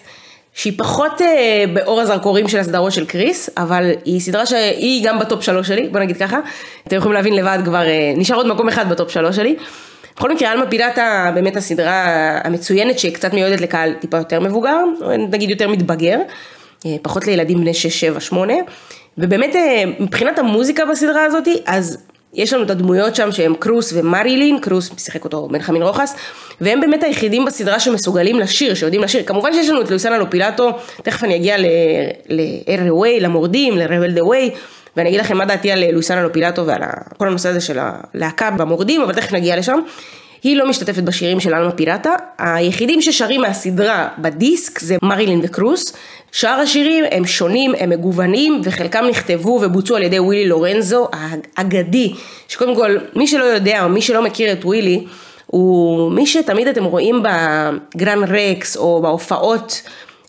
שהיא 0.56 0.72
פחות 0.76 1.22
אה, 1.22 1.64
באור 1.75 2.00
הזרקורים 2.00 2.48
של 2.48 2.58
הסדרות 2.58 2.92
של 2.92 3.06
קריס, 3.06 3.50
אבל 3.56 3.90
היא 4.04 4.20
סדרה 4.20 4.46
שהיא 4.46 5.06
גם 5.06 5.18
בטופ 5.18 5.42
שלוש 5.42 5.68
שלי, 5.68 5.88
בוא 5.88 6.00
נגיד 6.00 6.16
ככה. 6.16 6.38
אתם 6.86 6.96
יכולים 6.96 7.14
להבין 7.14 7.34
לבד 7.34 7.58
כבר, 7.64 7.86
אה, 7.86 8.12
נשאר 8.16 8.36
עוד 8.36 8.46
מקום 8.46 8.68
אחד 8.68 8.88
בטופ 8.88 9.10
שלוש 9.10 9.36
שלי. 9.36 9.56
בכל 10.16 10.30
מקרה, 10.34 10.52
אלמה 10.52 10.66
פילטה 10.66 11.30
באמת 11.34 11.56
הסדרה 11.56 12.04
המצוינת 12.44 12.98
שהיא 12.98 13.14
קצת 13.14 13.34
מיועדת 13.34 13.60
לקהל 13.60 13.94
טיפה 14.00 14.16
יותר 14.16 14.40
מבוגר, 14.40 14.78
נגיד 15.30 15.50
יותר 15.50 15.68
מתבגר, 15.68 16.18
אה, 16.86 16.96
פחות 17.02 17.26
לילדים 17.26 17.60
בני 17.60 17.75
6, 17.75 18.00
7, 18.00 18.20
8, 18.20 18.54
ובאמת 19.18 19.56
אה, 19.56 19.84
מבחינת 20.00 20.38
המוזיקה 20.38 20.84
בסדרה 20.84 21.25
הזאת, 21.25 21.48
אז 21.66 21.98
יש 22.37 22.52
לנו 22.52 22.62
את 22.62 22.71
הדמויות 22.71 23.14
שם 23.14 23.33
שהם 23.33 23.55
קרוס 23.55 23.93
ומרילין, 23.97 24.59
קרוס 24.61 24.90
שיחק 24.99 25.25
אותו 25.25 25.49
בן 25.49 25.83
רוחס, 25.83 26.16
והם 26.61 26.81
באמת 26.81 27.02
היחידים 27.02 27.45
בסדרה 27.45 27.81
שמסוגלים 27.81 28.40
לשיר, 28.40 28.75
שיודעים 28.75 29.02
לשיר. 29.02 29.23
כמובן 29.26 29.52
שיש 29.52 29.69
לנו 29.69 29.81
את 29.81 29.88
לואיסנה 29.90 30.19
לופילטו, 30.19 30.71
תכף 31.02 31.25
אני 31.25 31.37
אגיע 31.37 31.57
ל-Air 31.59 32.81
למורדים, 33.21 33.78
ל-Rebel 33.78 34.19
the 34.19 34.23
Way, 34.23 34.57
ואני 34.97 35.09
אגיד 35.09 35.21
לכם 35.21 35.37
מה 35.37 35.45
דעתי 35.45 35.71
על 35.71 35.90
לואיסנה 35.90 36.23
לופילטו 36.23 36.66
ועל 36.66 36.81
כל 37.16 37.28
הנושא 37.28 37.49
הזה 37.49 37.61
של 37.61 37.78
הלהקה 37.81 38.50
במורדים, 38.50 39.02
אבל 39.02 39.14
תכף 39.14 39.33
נגיע 39.33 39.57
לשם. 39.57 39.78
היא 40.43 40.57
לא 40.57 40.69
משתתפת 40.69 41.02
בשירים 41.02 41.40
של 41.40 41.55
אלמה 41.55 41.71
פירטה, 41.71 42.11
היחידים 42.38 43.02
ששרים 43.02 43.40
מהסדרה 43.40 44.09
בדיסק 44.19 44.78
זה 44.78 44.97
מרילין 45.02 45.40
וקרוס, 45.43 45.93
שאר 46.37 46.50
השירים 46.61 47.05
הם 47.11 47.26
שונים, 47.26 47.73
הם 47.78 47.90
מגוונים, 47.90 48.61
וחלקם 48.64 49.05
נכתבו 49.11 49.61
ובוצעו 49.62 49.97
על 49.97 50.02
ידי 50.02 50.19
ווילי 50.19 50.49
לורנזו 50.49 51.09
האגדי, 51.12 52.12
שקודם 52.49 52.75
כל, 52.75 52.97
מי 53.14 53.26
שלא 53.26 53.45
יודע 53.45 53.85
או 53.85 53.88
מי 53.88 54.02
שלא 54.02 54.23
מכיר 54.23 54.52
את 54.52 54.64
ווילי, 54.64 55.05
הוא 55.47 56.12
מי 56.12 56.26
שתמיד 56.26 56.69
אתם 56.69 56.85
רואים 56.85 57.23
בגרן 57.23 58.25
רקס 58.25 58.76
או 58.76 59.02
בהופעות 59.02 59.83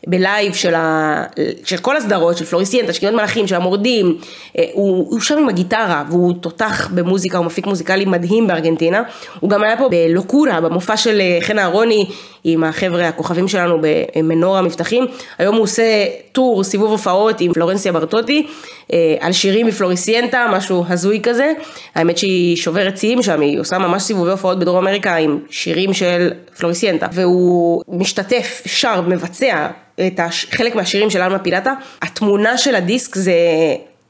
בלייב 0.08 0.54
של, 0.54 0.76
ה... 0.76 1.24
של 1.64 1.78
כל 1.78 1.98
הסדרות, 1.98 2.38
של 2.38 2.46
פלוריסיינטה, 2.46 2.94
של 2.94 3.00
כמעט 3.00 3.14
מלאכים, 3.14 3.48
של 3.48 3.56
המורדים, 3.56 4.18
אה, 4.58 4.64
הוא, 4.74 5.08
הוא 5.12 5.20
שם 5.20 5.38
עם 5.38 5.50
הגיטרה 5.50 6.04
והוא 6.10 6.34
תותח 6.42 6.90
במוזיקה, 6.94 7.38
הוא 7.38 7.46
מפיק 7.46 7.66
מוזיקלי 7.66 8.06
מדהים 8.06 8.48
בארגנטינה, 8.48 9.04
הוא 9.40 9.50
גם 9.50 9.64
היה 9.64 9.78
פה 9.78 9.90
בלוקורה, 9.90 10.62
במופע 10.62 10.98
של 10.98 11.22
אה, 11.22 11.38
חן 11.42 11.60
אהרוני 11.60 12.06
עם 12.44 12.64
החבר'ה 12.64 13.08
הכוכבים 13.08 13.48
שלנו 13.48 13.78
במנורה 13.82 14.58
המבטחים, 14.58 15.06
היום 15.38 15.56
הוא 15.56 15.64
עושה 15.64 16.06
טור, 16.32 16.64
סיבוב 16.64 16.92
הופעות 16.92 17.42
עם 17.42 17.54
פלורנסיה 17.54 17.92
ברטוטי, 17.92 18.48
אה, 18.94 19.16
על 19.20 19.32
שירים 19.32 19.68
מפלוריסיינטה, 19.68 20.48
משהו 20.52 20.86
הזוי 20.90 21.20
כזה, 21.24 21.54
האמת 21.96 22.18
שהיא 22.18 22.56
שוברת 22.56 22.98
שיאים 22.98 23.24
שם, 23.24 23.42
היא 23.42 23.60
עושה 23.60 23.78
ממש 23.78 24.04
סיבובי 24.04 24.32
הופעות 24.32 24.60
בדרום 24.60 24.78
אמריקה 24.78 25.16
עם 25.16 25.40
שירים 25.50 25.94
של 25.94 26.32
פלוריסיינטה, 26.58 27.08
והוא 27.12 27.84
משתתף, 27.88 28.62
שר, 28.66 29.02
מבצע 29.02 29.68
את 30.08 30.20
הש... 30.20 30.46
חלק 30.52 30.76
מהשירים 30.76 31.10
של 31.10 31.22
אלמה 31.22 31.40
פילטה, 31.40 31.74
התמונה 32.02 32.58
של 32.58 32.76
הדיסק 32.76 33.16
זה... 33.16 33.34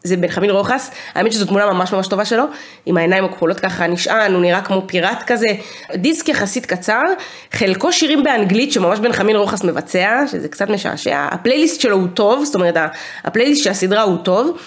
זה 0.03 0.17
בן 0.17 0.49
רוחס, 0.49 0.91
האמת 1.15 1.31
שזו 1.31 1.45
תמונה 1.45 1.65
ממש 1.73 1.93
ממש 1.93 2.07
טובה 2.07 2.25
שלו, 2.25 2.43
עם 2.85 2.97
העיניים 2.97 3.25
הכחולות 3.25 3.59
ככה 3.59 3.87
נשען, 3.87 4.33
הוא 4.33 4.41
נראה 4.41 4.61
כמו 4.61 4.83
פיראט 4.85 5.23
כזה, 5.27 5.47
דיסק 5.95 6.29
יחסית 6.29 6.65
קצר, 6.65 7.03
חלקו 7.51 7.91
שירים 7.91 8.23
באנגלית 8.23 8.71
שממש 8.71 8.99
בן 8.99 9.13
חמין 9.13 9.35
רוחס 9.35 9.63
מבצע, 9.63 10.21
שזה 10.31 10.47
קצת 10.47 10.69
משעשע, 10.69 11.27
הפלייליסט 11.31 11.81
שלו 11.81 11.95
הוא 11.95 12.07
טוב, 12.13 12.43
זאת 12.43 12.55
אומרת 12.55 12.75
הפלייליסט 13.23 13.63
של 13.63 13.69
הסדרה 13.69 14.01
הוא 14.01 14.17
טוב, 14.17 14.57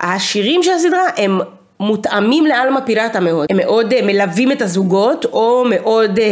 השירים 0.00 0.62
של 0.62 0.72
הסדרה 0.72 1.02
הם 1.16 1.40
מותאמים 1.80 2.46
לאלמה 2.46 2.80
פיראטה 2.80 3.20
מאוד, 3.20 3.46
הם 3.50 3.56
מאוד 3.56 3.92
uh, 3.92 4.04
מלווים 4.04 4.52
את 4.52 4.62
הזוגות 4.62 5.24
או 5.24 5.64
מאוד 5.70 6.18
uh, 6.18 6.22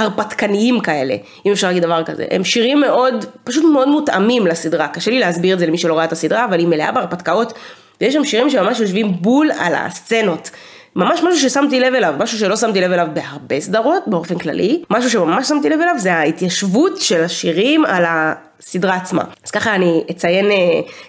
הרפתקניים 0.00 0.80
כאלה, 0.80 1.14
אם 1.46 1.52
אפשר 1.52 1.66
להגיד 1.66 1.82
דבר 1.82 2.04
כזה, 2.04 2.24
הם 2.30 2.44
שירים 2.44 2.80
מאוד, 2.80 3.24
פשוט 3.44 3.64
מאוד 3.72 3.88
מותאמים 3.88 4.46
לסדרה, 4.46 4.88
קשה 4.88 5.10
לי 5.10 5.18
להסביר 5.18 5.54
את 5.54 5.58
זה 5.58 5.66
למי 5.66 5.78
שלא 5.78 5.94
ראה 5.94 6.04
את 6.04 6.12
הסדרה, 6.12 6.44
אבל 6.44 6.58
היא 6.58 6.68
מלאה 6.68 6.92
בהרפתקאות, 6.92 7.52
ויש 8.00 8.14
שם 8.14 8.24
שירים 8.24 8.50
שממש 8.50 8.80
יושבים 8.80 9.12
בול 9.20 9.50
על 9.58 9.74
הסצנות. 9.74 10.50
ממש 10.96 11.20
משהו 11.22 11.50
ששמתי 11.50 11.80
לב 11.80 11.94
אליו, 11.94 12.14
משהו 12.18 12.38
שלא 12.38 12.56
שמתי 12.56 12.80
לב 12.80 12.92
אליו 12.92 13.06
בהרבה 13.12 13.60
סדרות 13.60 14.02
באופן 14.06 14.38
כללי, 14.38 14.82
משהו 14.90 15.10
שממש 15.10 15.48
שמתי 15.48 15.68
לב 15.68 15.80
אליו 15.80 15.94
זה 15.98 16.14
ההתיישבות 16.14 17.00
של 17.00 17.24
השירים 17.24 17.84
על 17.84 18.04
הסדרה 18.08 18.94
עצמה. 18.94 19.24
אז 19.44 19.50
ככה 19.50 19.74
אני 19.74 20.04
אציין 20.10 20.46
uh, 20.46 20.52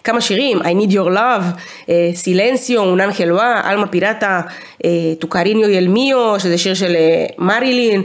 כמה 0.04 0.22
שירים, 0.22 0.62
I 0.62 0.66
need 0.66 0.92
your 0.92 1.16
love, 1.18 1.92
סילנסיו, 2.14 2.82
אונן 2.82 3.14
חלווה, 3.14 3.72
אלמה 3.72 3.88
פירטה, 3.88 4.42
טוקריניו 5.20 5.70
ילמיו, 5.70 6.40
שזה 6.40 6.58
שיר 6.58 6.74
של 6.74 6.96
uh, 6.96 7.34
מרילין, 7.38 8.04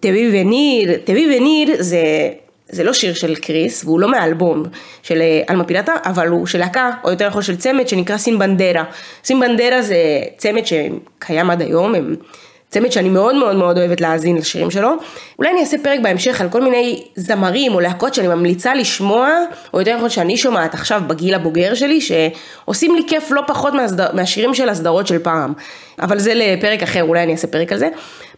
תבי 0.00 0.40
וניר, 0.40 0.96
תבי 1.04 1.36
וניר 1.36 1.76
זה 1.78 2.02
זה 2.72 2.84
לא 2.84 2.92
שיר 2.92 3.14
של 3.14 3.34
קריס, 3.34 3.84
והוא 3.84 4.00
לא 4.00 4.10
מהאלבום 4.10 4.62
של 5.02 5.20
אה, 5.20 5.42
אלמה 5.50 5.64
פילטה, 5.64 5.92
אבל 6.04 6.28
הוא 6.28 6.46
של 6.46 6.58
להקה, 6.58 6.90
או 7.04 7.10
יותר 7.10 7.28
נכון 7.28 7.42
של 7.42 7.56
צמד, 7.56 7.88
שנקרא 7.88 8.16
סימבנדרה. 8.16 8.84
סימבנדרה 9.24 9.82
זה 9.82 9.96
צמד 10.36 10.62
שקיים 10.66 11.50
עד 11.50 11.62
היום, 11.62 11.94
הם 11.94 12.14
צמד 12.70 12.92
שאני 12.92 13.08
מאוד 13.08 13.34
מאוד 13.34 13.56
מאוד 13.56 13.78
אוהבת 13.78 14.00
להאזין 14.00 14.36
לשירים 14.36 14.70
שלו. 14.70 14.90
אולי 15.38 15.50
אני 15.50 15.60
אעשה 15.60 15.76
פרק 15.82 16.00
בהמשך 16.00 16.40
על 16.40 16.48
כל 16.48 16.62
מיני 16.62 17.02
זמרים 17.16 17.74
או 17.74 17.80
להקות 17.80 18.14
שאני 18.14 18.28
ממליצה 18.28 18.74
לשמוע, 18.74 19.28
או 19.74 19.78
יותר 19.78 19.96
נכון 19.96 20.10
שאני 20.10 20.36
שומעת 20.36 20.74
עכשיו 20.74 21.02
בגיל 21.06 21.34
הבוגר 21.34 21.74
שלי, 21.74 22.00
שעושים 22.00 22.94
לי 22.94 23.02
כיף 23.08 23.30
לא 23.30 23.42
פחות 23.46 23.74
מהסדר, 23.74 24.06
מהשירים 24.12 24.54
של 24.54 24.68
הסדרות 24.68 25.06
של 25.06 25.18
פעם. 25.18 25.52
אבל 26.00 26.18
זה 26.18 26.32
לפרק 26.34 26.82
אחר, 26.82 27.02
אולי 27.02 27.22
אני 27.22 27.32
אעשה 27.32 27.46
פרק 27.46 27.72
על 27.72 27.78
זה. 27.78 27.88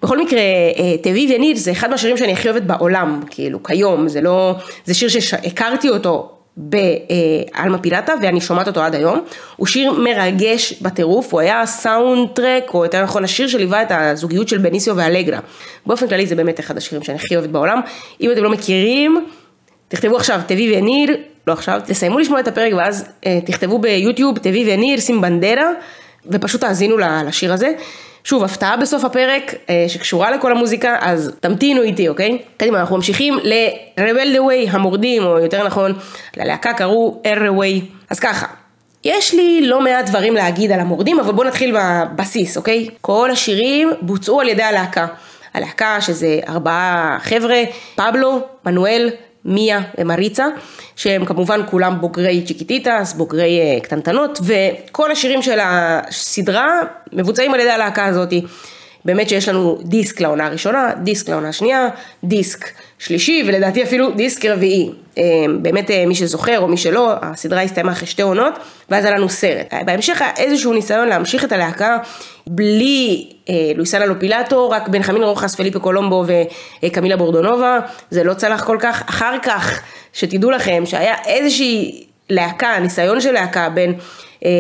בכל 0.03 0.19
מקרה, 0.19 0.41
אה, 0.41 0.97
תביא 1.03 1.37
ונית 1.37 1.57
זה 1.57 1.71
אחד 1.71 1.91
מהשירים 1.91 2.17
שאני 2.17 2.33
הכי 2.33 2.49
אוהבת 2.51 2.63
בעולם, 2.63 3.21
כאילו, 3.31 3.63
כיום, 3.63 4.09
זה 4.09 4.21
לא, 4.21 4.55
זה 4.85 4.95
שיר 4.95 5.09
שהכרתי 5.09 5.89
אותו 5.89 6.31
באלמה 6.57 7.79
פילטה 7.79 8.13
ואני 8.23 8.41
שומעת 8.41 8.67
אותו 8.67 8.83
עד 8.83 8.95
היום. 8.95 9.25
הוא 9.57 9.67
שיר 9.67 9.93
מרגש 9.93 10.83
בטירוף, 10.83 11.33
הוא 11.33 11.41
היה 11.41 11.67
סאונד 11.67 12.29
טרק, 12.35 12.75
או 12.75 12.85
יותר 12.85 13.03
נכון 13.03 13.25
השיר 13.25 13.49
שליווה 13.49 13.83
את 13.83 13.87
הזוגיות 13.91 14.49
של 14.49 14.59
בניסיו 14.59 14.97
ואלגרה. 14.97 15.39
באופן 15.87 16.09
כללי 16.09 16.27
זה 16.27 16.35
באמת 16.35 16.61
אחד 16.61 16.77
השירים 16.77 17.05
שאני 17.05 17.19
הכי 17.19 17.37
אוהבת 17.37 17.51
בעולם. 17.51 17.81
אם 18.21 18.33
אתם 18.33 18.43
לא 18.43 18.51
מכירים, 18.51 19.27
תכתבו 19.89 20.17
עכשיו 20.17 20.41
תביא 20.47 20.79
וניר, 20.79 21.17
לא 21.47 21.53
עכשיו, 21.53 21.81
תסיימו 21.87 22.19
לשמוע 22.19 22.41
את 22.41 22.49
הפרק 22.49 22.73
ואז 22.77 23.05
אה, 23.27 23.39
תכתבו 23.47 23.79
ביוטיוב 23.79 24.39
תביא 24.39 24.75
וניר 24.75 25.01
שים 25.01 25.21
בנדרה 25.21 25.71
ופשוט 26.27 26.61
תאזינו 26.61 26.97
לשיר 26.99 27.53
הזה. 27.53 27.73
שוב, 28.25 28.45
הפתעה 28.45 28.77
בסוף 28.77 29.05
הפרק 29.05 29.55
אה, 29.71 29.85
שקשורה 29.89 30.31
לכל 30.31 30.53
המוזיקה, 30.53 30.97
אז 31.01 31.33
תמתינו 31.41 31.83
איתי, 31.83 32.09
אוקיי? 32.09 32.39
קדימה, 32.57 32.81
אנחנו 32.81 32.97
ממשיכים 32.97 33.35
ל-Rebelde 33.43 34.39
Way, 34.39 34.71
המורדים, 34.71 35.23
או 35.23 35.39
יותר 35.39 35.67
נכון, 35.67 35.93
ללהקה 36.37 36.73
קראו 36.73 37.23
Erreway. 37.25 37.85
אז 38.11 38.21
ככה, 38.21 38.47
יש 39.05 39.35
לי 39.35 39.67
לא 39.67 39.81
מעט 39.81 40.09
דברים 40.09 40.35
להגיד 40.35 40.73
על 40.73 40.81
המורדים, 40.81 41.21
אבל 41.21 41.33
בואו 41.33 41.49
נתחיל 41.49 41.77
בבסיס, 41.79 42.57
אוקיי? 42.57 42.89
כל 43.01 43.31
השירים 43.31 43.91
בוצעו 44.03 44.41
על 44.41 44.49
ידי 44.49 44.63
הלהקה. 44.63 45.07
הלהקה 45.55 46.01
שזה 46.01 46.41
ארבעה 46.49 47.19
חבר'ה, 47.21 47.63
פבלו, 47.95 48.41
מנואל, 48.67 49.11
מיה 49.45 49.81
ומריצה, 49.99 50.47
שהם 50.97 51.25
כמובן 51.25 51.61
כולם 51.71 52.01
בוגרי 52.01 52.43
צ'יקיטיטס, 52.47 53.13
בוגרי 53.13 53.79
אה, 53.79 53.85
קטנטנות, 53.85 54.39
וכל 54.43 55.11
השירים 55.11 55.43
של 55.43 55.59
הסדרה 55.63 56.81
מבוצעים 57.13 57.55
על 57.55 57.61
ידי 57.61 57.71
הלהקה 57.71 58.07
הזאתי. 58.07 58.43
באמת 59.05 59.29
שיש 59.29 59.49
לנו 59.49 59.79
דיסק 59.83 60.21
לעונה 60.21 60.47
הראשונה, 60.47 60.91
דיסק 61.03 61.29
לעונה 61.29 61.49
השנייה, 61.49 61.89
דיסק 62.25 62.71
שלישי 62.99 63.45
ולדעתי 63.47 63.83
אפילו 63.83 64.11
דיסק 64.11 64.45
רביעי. 64.45 64.91
אה, 65.19 65.25
באמת 65.63 65.91
אה, 65.91 66.07
מי 66.07 66.15
שזוכר 66.15 66.61
או 66.61 66.69
מי 66.69 66.77
שלא, 66.77 67.13
הסדרה 67.23 67.63
הסתיימה 67.63 67.93
אחרי 67.93 68.07
שתי 68.07 68.23
עונות 68.23 68.55
ואז 68.91 69.05
היה 69.05 69.15
לנו 69.15 69.29
סרט. 69.29 69.75
בהמשך 69.87 70.23
היה 70.23 70.31
איזשהו 70.37 70.73
ניסיון 70.73 71.09
להמשיך 71.09 71.45
את 71.45 71.53
הלהקה 71.53 71.99
בלי 72.47 73.29
אה, 73.49 73.55
לואיסנה 73.75 74.07
לופילטו, 74.07 74.71
רק 74.71 74.89
בנחמין 74.89 75.23
רוחס, 75.23 75.55
פליפה 75.55 75.79
קולומבו 75.79 76.25
וקמילה 76.83 77.17
בורדונובה, 77.17 77.79
זה 78.11 78.25
לא 78.25 78.35
צלח 78.35 78.65
כל 78.65 78.77
כך. 78.81 79.03
אחר 79.09 79.37
כך, 79.43 79.83
שתדעו 80.13 80.51
לכם 80.51 80.83
שהיה 80.87 81.15
איזושהי 81.27 82.05
להקה, 82.31 82.79
ניסיון 82.79 83.21
של 83.21 83.33
להקה 83.33 83.69
בין 83.69 83.95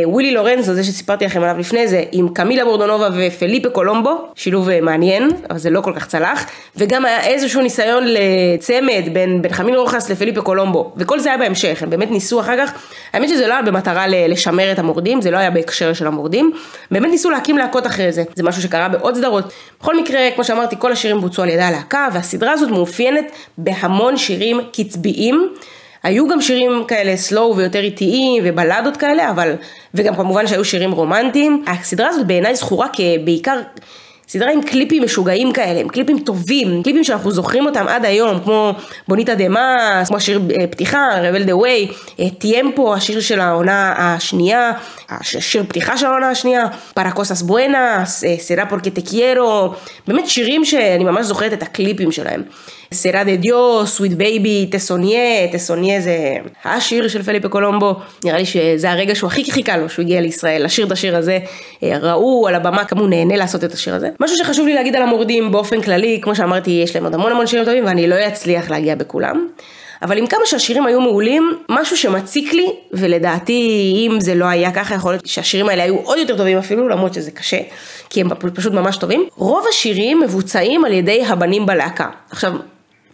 ווילי 0.05 0.35
לורנזו, 0.35 0.75
זה 0.75 0.85
שסיפרתי 0.85 1.25
לכם 1.25 1.43
עליו 1.43 1.59
לפני 1.59 1.89
זה, 1.89 2.03
עם 2.13 2.29
קמילה 2.29 2.65
בורדונובה 2.65 3.09
ופליפה 3.17 3.71
קולומבו, 3.71 4.17
שילוב 4.35 4.69
אה, 4.69 4.81
מעניין, 4.81 5.31
אבל 5.51 5.59
זה 5.59 5.71
לא 5.71 5.81
כל 5.81 5.93
כך 5.97 6.07
צלח, 6.07 6.47
וגם 6.77 7.05
היה 7.05 7.27
איזשהו 7.27 7.63
ניסיון 7.63 8.05
לצמד 8.07 9.03
בין 9.13 9.43
בנחמין 9.43 9.75
רוחס 9.75 10.11
לפליפה 10.11 10.41
קולומבו, 10.43 10.93
וכל 10.97 11.21
זה 11.21 11.29
היה 11.29 11.39
בהמשך, 11.39 11.83
הם 11.83 11.91
באמת 11.91 12.11
ניסו 12.11 12.41
אחר 12.41 12.67
כך, 12.67 12.73
האמת 13.13 13.29
שזה 13.29 13.47
לא 13.47 13.53
היה 13.53 13.63
במטרה 13.63 14.05
לשמר 14.09 14.73
את 14.73 14.79
המורדים, 14.79 15.21
זה 15.21 15.31
לא 15.31 15.37
היה 15.37 15.51
בהקשר 15.51 15.93
של 15.93 16.07
המורדים, 16.07 16.53
באמת 16.91 17.11
ניסו 17.11 17.31
להקים 17.31 17.59
להקות 17.59 17.87
אחרי 17.87 18.13
זה, 18.13 18.23
זה 18.35 18.43
משהו 18.43 18.63
שקרה 18.63 18.89
בעוד 18.89 19.17
סדרות. 19.17 19.53
בכל 19.81 19.97
מקרה, 19.97 20.21
כמו 20.35 20.45
שאמרתי, 20.45 20.77
כל 20.79 20.93
השירים 20.93 21.21
בוצעו 21.21 21.43
על 21.43 21.51
ידי 21.51 21.63
הלהקה, 21.63 22.09
והסדרה 22.13 22.53
הזאת 22.53 22.71
מאופיינת 22.71 23.25
בהמון 23.59 24.17
שירים 24.17 24.61
קצביים. 24.73 25.49
היו 26.03 26.29
גם 26.29 26.41
שירים 26.41 26.85
כאלה 26.89 27.17
slow 27.17 27.57
ויותר 27.57 27.81
איטיים 27.81 28.43
ובלדות 28.47 28.97
כאלה, 28.97 29.31
אבל, 29.31 29.55
וגם 29.95 30.17
כמובן 30.17 30.47
שהיו 30.47 30.65
שירים 30.65 30.93
רומנטיים. 30.93 31.65
הסדרה 31.67 32.09
הזאת 32.09 32.27
בעיניי 32.27 32.55
זכורה 32.55 32.87
כבעיקר 32.93 33.61
סדרה 34.33 34.53
עם 34.53 34.63
קליפים 34.63 35.03
משוגעים 35.03 35.53
כאלה, 35.53 35.81
עם 35.81 35.89
קליפים 35.89 36.19
טובים, 36.19 36.83
קליפים 36.83 37.05
שאנחנו 37.05 37.31
זוכרים 37.31 37.67
אותם 37.67 37.89
עד 37.89 38.05
היום, 38.05 38.41
כמו 38.41 38.75
Bonita 39.09 39.35
de 39.35 39.49
más, 39.49 40.09
כמו 40.09 40.17
השיר 40.17 40.41
אה, 40.61 40.67
פתיחה, 40.67 41.09
Rebelde 41.23 41.57
Way, 41.57 41.89
Tiempo, 42.39 42.95
השיר 42.95 43.21
של 43.21 43.41
העונה 43.41 43.95
השנייה, 43.97 44.73
השיר 45.11 45.65
פתיחה 45.69 45.97
של 45.97 46.07
העונה 46.07 46.31
השנייה, 46.31 46.65
Para 46.95 47.16
cosas 47.16 47.43
buenas, 47.43 48.25
Será 48.39 48.67
porque 48.67 48.92
te 48.92 49.01
quiero, 49.01 49.69
באמת 50.07 50.29
שירים 50.29 50.65
שאני 50.65 51.05
ממש 51.05 51.27
זוכרת 51.27 51.53
את 51.53 51.63
הקליפים 51.63 52.13
שלהם. 52.13 52.43
Será 52.93 53.25
de 53.25 53.37
Dios, 53.37 53.87
Sweet 53.87 54.13
Baby, 54.13 54.69
Te 54.71 54.93
soñé, 54.93 55.49
Te 55.53 55.69
soñé 55.69 56.01
זה 56.01 56.17
השיר 56.65 57.09
של 57.09 57.23
פליפה 57.23 57.49
קולומבו, 57.49 57.95
נראה 58.25 58.39
לי 58.39 58.47
שזה 58.47 58.91
הרגע 58.91 59.15
שהוא 59.15 59.29
הכי 59.29 59.51
חיכה 59.53 59.77
לו 59.77 59.89
שהוא 59.89 60.03
הגיע 60.03 60.21
לישראל, 60.21 60.65
לשיר 60.65 60.87
את 60.87 60.93
השיר 60.93 61.17
הזה, 61.17 61.39
אה, 61.83 61.99
ראו 61.99 62.49
על 62.49 62.55
הבמה 62.55 62.85
כמה 62.85 63.01
הוא 63.01 63.09
נהנה 63.09 63.37
לעשות 63.37 63.65
את 63.65 63.73
השיר 63.73 63.95
הזה. 63.95 64.09
משהו 64.21 64.37
שחשוב 64.37 64.67
לי 64.67 64.75
להגיד 64.75 64.97
על 64.97 65.03
המורדים 65.03 65.53
באופן 65.53 65.81
כללי, 65.81 66.19
כמו 66.23 66.35
שאמרתי, 66.35 66.71
יש 66.71 66.95
להם 66.97 67.05
עוד 67.05 67.15
המון 67.15 67.33
המון 67.33 67.47
שירים 67.47 67.65
טובים 67.65 67.85
ואני 67.85 68.09
לא 68.09 68.15
אצליח 68.29 68.71
להגיע 68.71 68.95
בכולם. 68.95 69.47
אבל 70.03 70.19
עם 70.19 70.27
כמה 70.27 70.41
שהשירים 70.47 70.87
היו 70.87 71.01
מעולים, 71.01 71.59
משהו 71.69 71.97
שמציק 71.97 72.53
לי, 72.53 72.67
ולדעתי 72.93 73.93
אם 73.97 74.21
זה 74.21 74.35
לא 74.35 74.45
היה 74.45 74.71
ככה, 74.71 74.95
יכול 74.95 75.13
להיות 75.13 75.27
שהשירים 75.27 75.69
האלה 75.69 75.83
היו 75.83 75.97
עוד 75.97 76.19
יותר 76.19 76.37
טובים 76.37 76.59
אפילו, 76.59 76.89
למרות 76.89 77.15
שזה 77.15 77.31
קשה, 77.31 77.59
כי 78.11 78.21
הם 78.21 78.29
פשוט 78.55 78.73
ממש 78.73 78.97
טובים. 78.97 79.25
רוב 79.37 79.65
השירים 79.71 80.21
מבוצעים 80.21 80.85
על 80.85 80.93
ידי 80.93 81.25
הבנים 81.25 81.67
בלהקה. 81.67 82.09
עכשיו, 82.31 82.53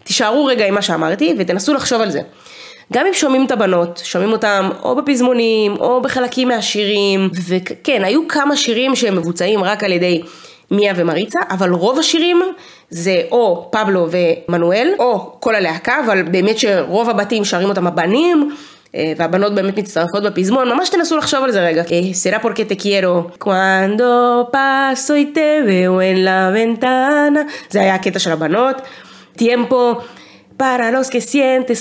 תישארו 0.08 0.44
רגע 0.44 0.66
עם 0.66 0.74
מה 0.74 0.82
שאמרתי 0.82 1.34
ותנסו 1.38 1.74
לחשוב 1.74 2.00
על 2.00 2.10
זה. 2.10 2.20
גם 2.92 3.06
אם 3.06 3.14
שומעים 3.14 3.46
את 3.46 3.50
הבנות, 3.50 4.00
שומעים 4.04 4.32
אותם 4.32 4.70
או 4.82 4.96
בפזמונים 4.96 5.76
או 5.80 6.02
בחלקים 6.02 6.48
מהשירים, 6.48 7.30
וכן, 7.48 8.04
היו 8.04 8.28
כמה 8.28 8.56
שירים 8.56 8.96
שהם 8.96 9.16
מבוצעים 9.16 9.64
רק 9.64 9.84
על 9.84 9.92
ידי 9.92 10.22
מיה 10.70 10.92
ומריצה, 10.96 11.38
אבל 11.50 11.70
רוב 11.70 11.98
השירים 11.98 12.42
זה 12.90 13.22
או 13.30 13.68
פבלו 13.72 14.08
ומנואל, 14.10 14.92
או 14.98 15.32
כל 15.40 15.54
הלהקה, 15.54 15.96
אבל 16.06 16.22
באמת 16.22 16.58
שרוב 16.58 17.10
הבתים 17.10 17.44
שרים 17.44 17.68
אותם 17.68 17.86
הבנים. 17.86 18.50
אה, 18.94 19.12
והבנות 19.16 19.54
באמת 19.54 19.78
מצטרפות 19.78 20.22
בפזמון, 20.22 20.68
ממש 20.68 20.88
תנסו 20.88 21.16
לחשוב 21.16 21.44
על 21.44 21.50
זה 21.50 21.66
רגע. 21.66 21.82
quiero, 22.82 23.30
cuando 23.38 24.48
paso 24.52 25.16
y 25.16 25.26
te 25.26 25.62
veo 25.62 26.00
en 26.00 26.24
la 26.24 26.50
ventana, 26.50 27.40
זה 27.70 27.80
היה 27.80 27.94
הקטע 27.94 28.18
של 28.18 28.32
הבנות. 28.32 28.82
Tiempo 29.36 29.98
para 30.58 30.90
los 30.90 31.08
que 31.08 31.20
siente 31.20 31.72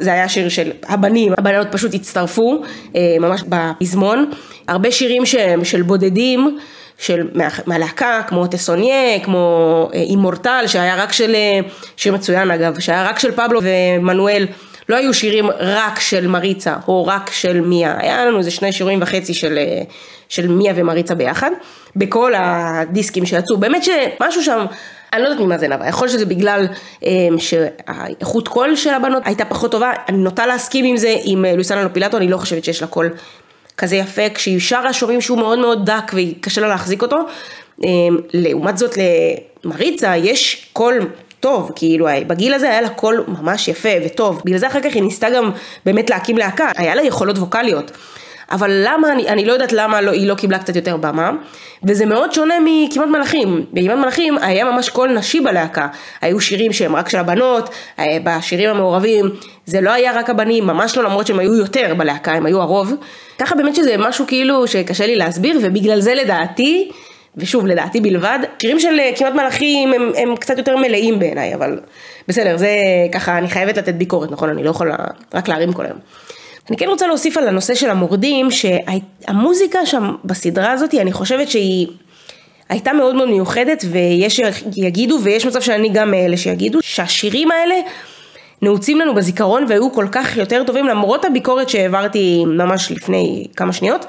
זה 0.00 0.12
היה 0.12 0.28
שיר 0.28 0.48
של 0.48 0.70
הבנים, 0.88 1.32
הבנות 1.38 1.66
פשוט 1.70 1.94
הצטרפו 1.94 2.62
אה, 2.96 3.16
ממש 3.20 3.40
בפזמון, 3.48 4.30
הרבה 4.68 4.90
שירים 4.90 5.26
שהם 5.26 5.64
של 5.64 5.82
בודדים, 5.82 6.58
של, 6.98 7.28
מה, 7.34 7.48
מהלהקה, 7.66 8.22
כמו 8.28 8.46
טסוניה, 8.46 9.20
כמו 9.24 9.88
אה, 9.94 10.00
אימורטל, 10.00 10.64
שהיה 10.66 10.96
רק 10.96 11.12
של, 11.12 11.34
אה, 11.34 11.60
שיר 11.96 12.12
מצוין 12.12 12.50
אגב, 12.50 12.80
שהיה 12.80 13.08
רק 13.08 13.18
של 13.18 13.32
פבלו 13.32 13.60
ומנואל, 13.62 14.46
לא 14.88 14.96
היו 14.96 15.14
שירים 15.14 15.50
רק 15.58 16.00
של 16.00 16.26
מריצה, 16.26 16.74
או 16.88 17.06
רק 17.06 17.30
של 17.32 17.60
מיה, 17.60 17.96
היה 17.98 18.26
לנו 18.26 18.38
איזה 18.38 18.50
שני 18.50 18.72
שירים 18.72 19.02
וחצי 19.02 19.34
של, 19.34 19.58
של 20.28 20.48
מיה 20.48 20.72
ומריצה 20.76 21.14
ביחד, 21.14 21.50
בכל 21.96 22.32
הדיסקים 22.36 23.26
שיצאו, 23.26 23.56
באמת 23.56 23.84
שמשהו 23.84 24.42
שם 24.42 24.66
אני 25.12 25.22
לא 25.22 25.28
יודעת 25.28 25.46
ממה 25.46 25.58
זה 25.58 25.68
נבע, 25.68 25.88
יכול 25.88 26.06
להיות 26.06 26.16
שזה 26.16 26.26
בגלל 26.26 26.66
אמ, 27.00 27.04
שהאיכות 27.38 28.48
קול 28.48 28.76
של 28.76 28.94
הבנות 28.94 29.22
הייתה 29.26 29.44
פחות 29.44 29.70
טובה, 29.70 29.92
אני 30.08 30.18
נוטה 30.18 30.46
להסכים 30.46 30.84
עם 30.84 30.96
זה, 30.96 31.16
עם 31.24 31.44
אה, 31.44 31.52
לואיסנה 31.52 31.82
לופילטו, 31.82 32.16
אני 32.16 32.28
לא 32.28 32.36
חושבת 32.36 32.64
שיש 32.64 32.82
לה 32.82 32.88
קול 32.88 33.10
כזה 33.76 33.96
יפה, 33.96 34.22
כשהיא 34.34 34.60
שרה 34.60 34.92
שומעים 34.92 35.20
שהוא 35.20 35.38
מאוד 35.38 35.58
מאוד 35.58 35.90
דק 35.90 36.12
וקשה 36.14 36.60
לה 36.60 36.68
להחזיק 36.68 37.02
אותו, 37.02 37.16
אמ, 37.80 37.84
לעומת 38.32 38.78
זאת 38.78 38.98
למריצה 39.64 40.16
יש 40.16 40.70
קול 40.72 41.08
טוב, 41.40 41.72
כאילו 41.74 42.06
בגיל 42.26 42.54
הזה 42.54 42.70
היה 42.70 42.80
לה 42.80 42.88
קול 42.88 43.24
ממש 43.28 43.68
יפה 43.68 43.88
וטוב, 44.04 44.42
בגלל 44.44 44.58
זה 44.58 44.66
אחר 44.66 44.80
כך 44.80 44.94
היא 44.94 45.02
ניסתה 45.02 45.30
גם 45.30 45.50
באמת 45.86 46.10
להקים 46.10 46.38
להקה, 46.38 46.70
היה 46.76 46.94
לה 46.94 47.02
יכולות 47.02 47.38
ווקאליות. 47.38 47.90
אבל 48.50 48.70
למה, 48.84 49.12
אני, 49.12 49.28
אני 49.28 49.44
לא 49.44 49.52
יודעת 49.52 49.72
למה 49.72 50.00
לא, 50.00 50.10
היא 50.10 50.28
לא 50.28 50.34
קיבלה 50.34 50.58
קצת 50.58 50.76
יותר 50.76 50.96
במה, 50.96 51.30
וזה 51.84 52.06
מאוד 52.06 52.32
שונה 52.32 52.54
מכמעט 52.64 53.08
מלאכים, 53.08 53.64
בכמעט 53.72 53.98
מלאכים 53.98 54.38
היה 54.38 54.64
ממש 54.64 54.88
קול 54.88 55.12
נשי 55.12 55.40
בלהקה, 55.40 55.88
היו 56.20 56.40
שירים 56.40 56.72
שהם 56.72 56.96
רק 56.96 57.08
של 57.08 57.18
הבנות, 57.18 57.70
אה, 57.98 58.04
בשירים 58.24 58.70
המעורבים 58.70 59.30
זה 59.66 59.80
לא 59.80 59.90
היה 59.90 60.12
רק 60.18 60.30
הבנים, 60.30 60.66
ממש 60.66 60.96
לא 60.96 61.04
למרות 61.04 61.26
שהם 61.26 61.38
היו 61.38 61.54
יותר 61.54 61.94
בלהקה, 61.96 62.32
הם 62.32 62.46
היו 62.46 62.60
הרוב, 62.60 62.92
ככה 63.38 63.54
באמת 63.54 63.74
שזה 63.74 63.94
משהו 63.98 64.26
כאילו 64.26 64.66
שקשה 64.66 65.06
לי 65.06 65.16
להסביר, 65.16 65.58
ובגלל 65.62 66.00
זה 66.00 66.14
לדעתי, 66.14 66.90
ושוב 67.36 67.66
לדעתי 67.66 68.00
בלבד, 68.00 68.38
שירים 68.58 68.80
של 68.80 69.00
אה, 69.00 69.10
כמעט 69.16 69.32
מלאכים 69.34 69.92
הם, 69.92 70.12
הם 70.16 70.36
קצת 70.36 70.58
יותר 70.58 70.76
מלאים 70.76 71.18
בעיניי, 71.18 71.54
אבל 71.54 71.80
בסדר, 72.28 72.56
זה 72.56 72.70
ככה, 73.12 73.38
אני 73.38 73.48
חייבת 73.48 73.76
לתת 73.76 73.94
ביקורת, 73.94 74.30
נכון? 74.30 74.48
אני 74.48 74.64
לא 74.64 74.70
יכולה 74.70 74.96
רק 75.34 75.48
להרים 75.48 75.72
כל 75.72 75.84
היום. 75.86 75.98
אני 76.68 76.76
כן 76.76 76.88
רוצה 76.88 77.06
להוסיף 77.06 77.36
על 77.36 77.48
הנושא 77.48 77.74
של 77.74 77.90
המורדים, 77.90 78.48
שהמוזיקה 78.50 79.86
שם 79.86 80.14
בסדרה 80.24 80.72
הזאת, 80.72 80.94
אני 80.94 81.12
חושבת 81.12 81.48
שהיא 81.48 81.86
הייתה 82.68 82.92
מאוד 82.92 83.14
מאוד 83.14 83.28
מיוחדת, 83.28 83.84
ויש 83.90 84.40
שיגידו, 84.74 85.18
ויש 85.22 85.46
מצב 85.46 85.60
שאני 85.60 85.88
גם 85.88 86.10
מאלה 86.10 86.36
שיגידו, 86.36 86.78
שהשירים 86.82 87.50
האלה 87.50 87.74
נעוצים 88.62 89.00
לנו 89.00 89.14
בזיכרון 89.14 89.64
והיו 89.68 89.92
כל 89.92 90.06
כך 90.12 90.36
יותר 90.36 90.64
טובים, 90.64 90.86
למרות 90.86 91.24
הביקורת 91.24 91.68
שהעברתי 91.68 92.44
ממש 92.44 92.92
לפני 92.92 93.46
כמה 93.56 93.72
שניות, 93.72 94.06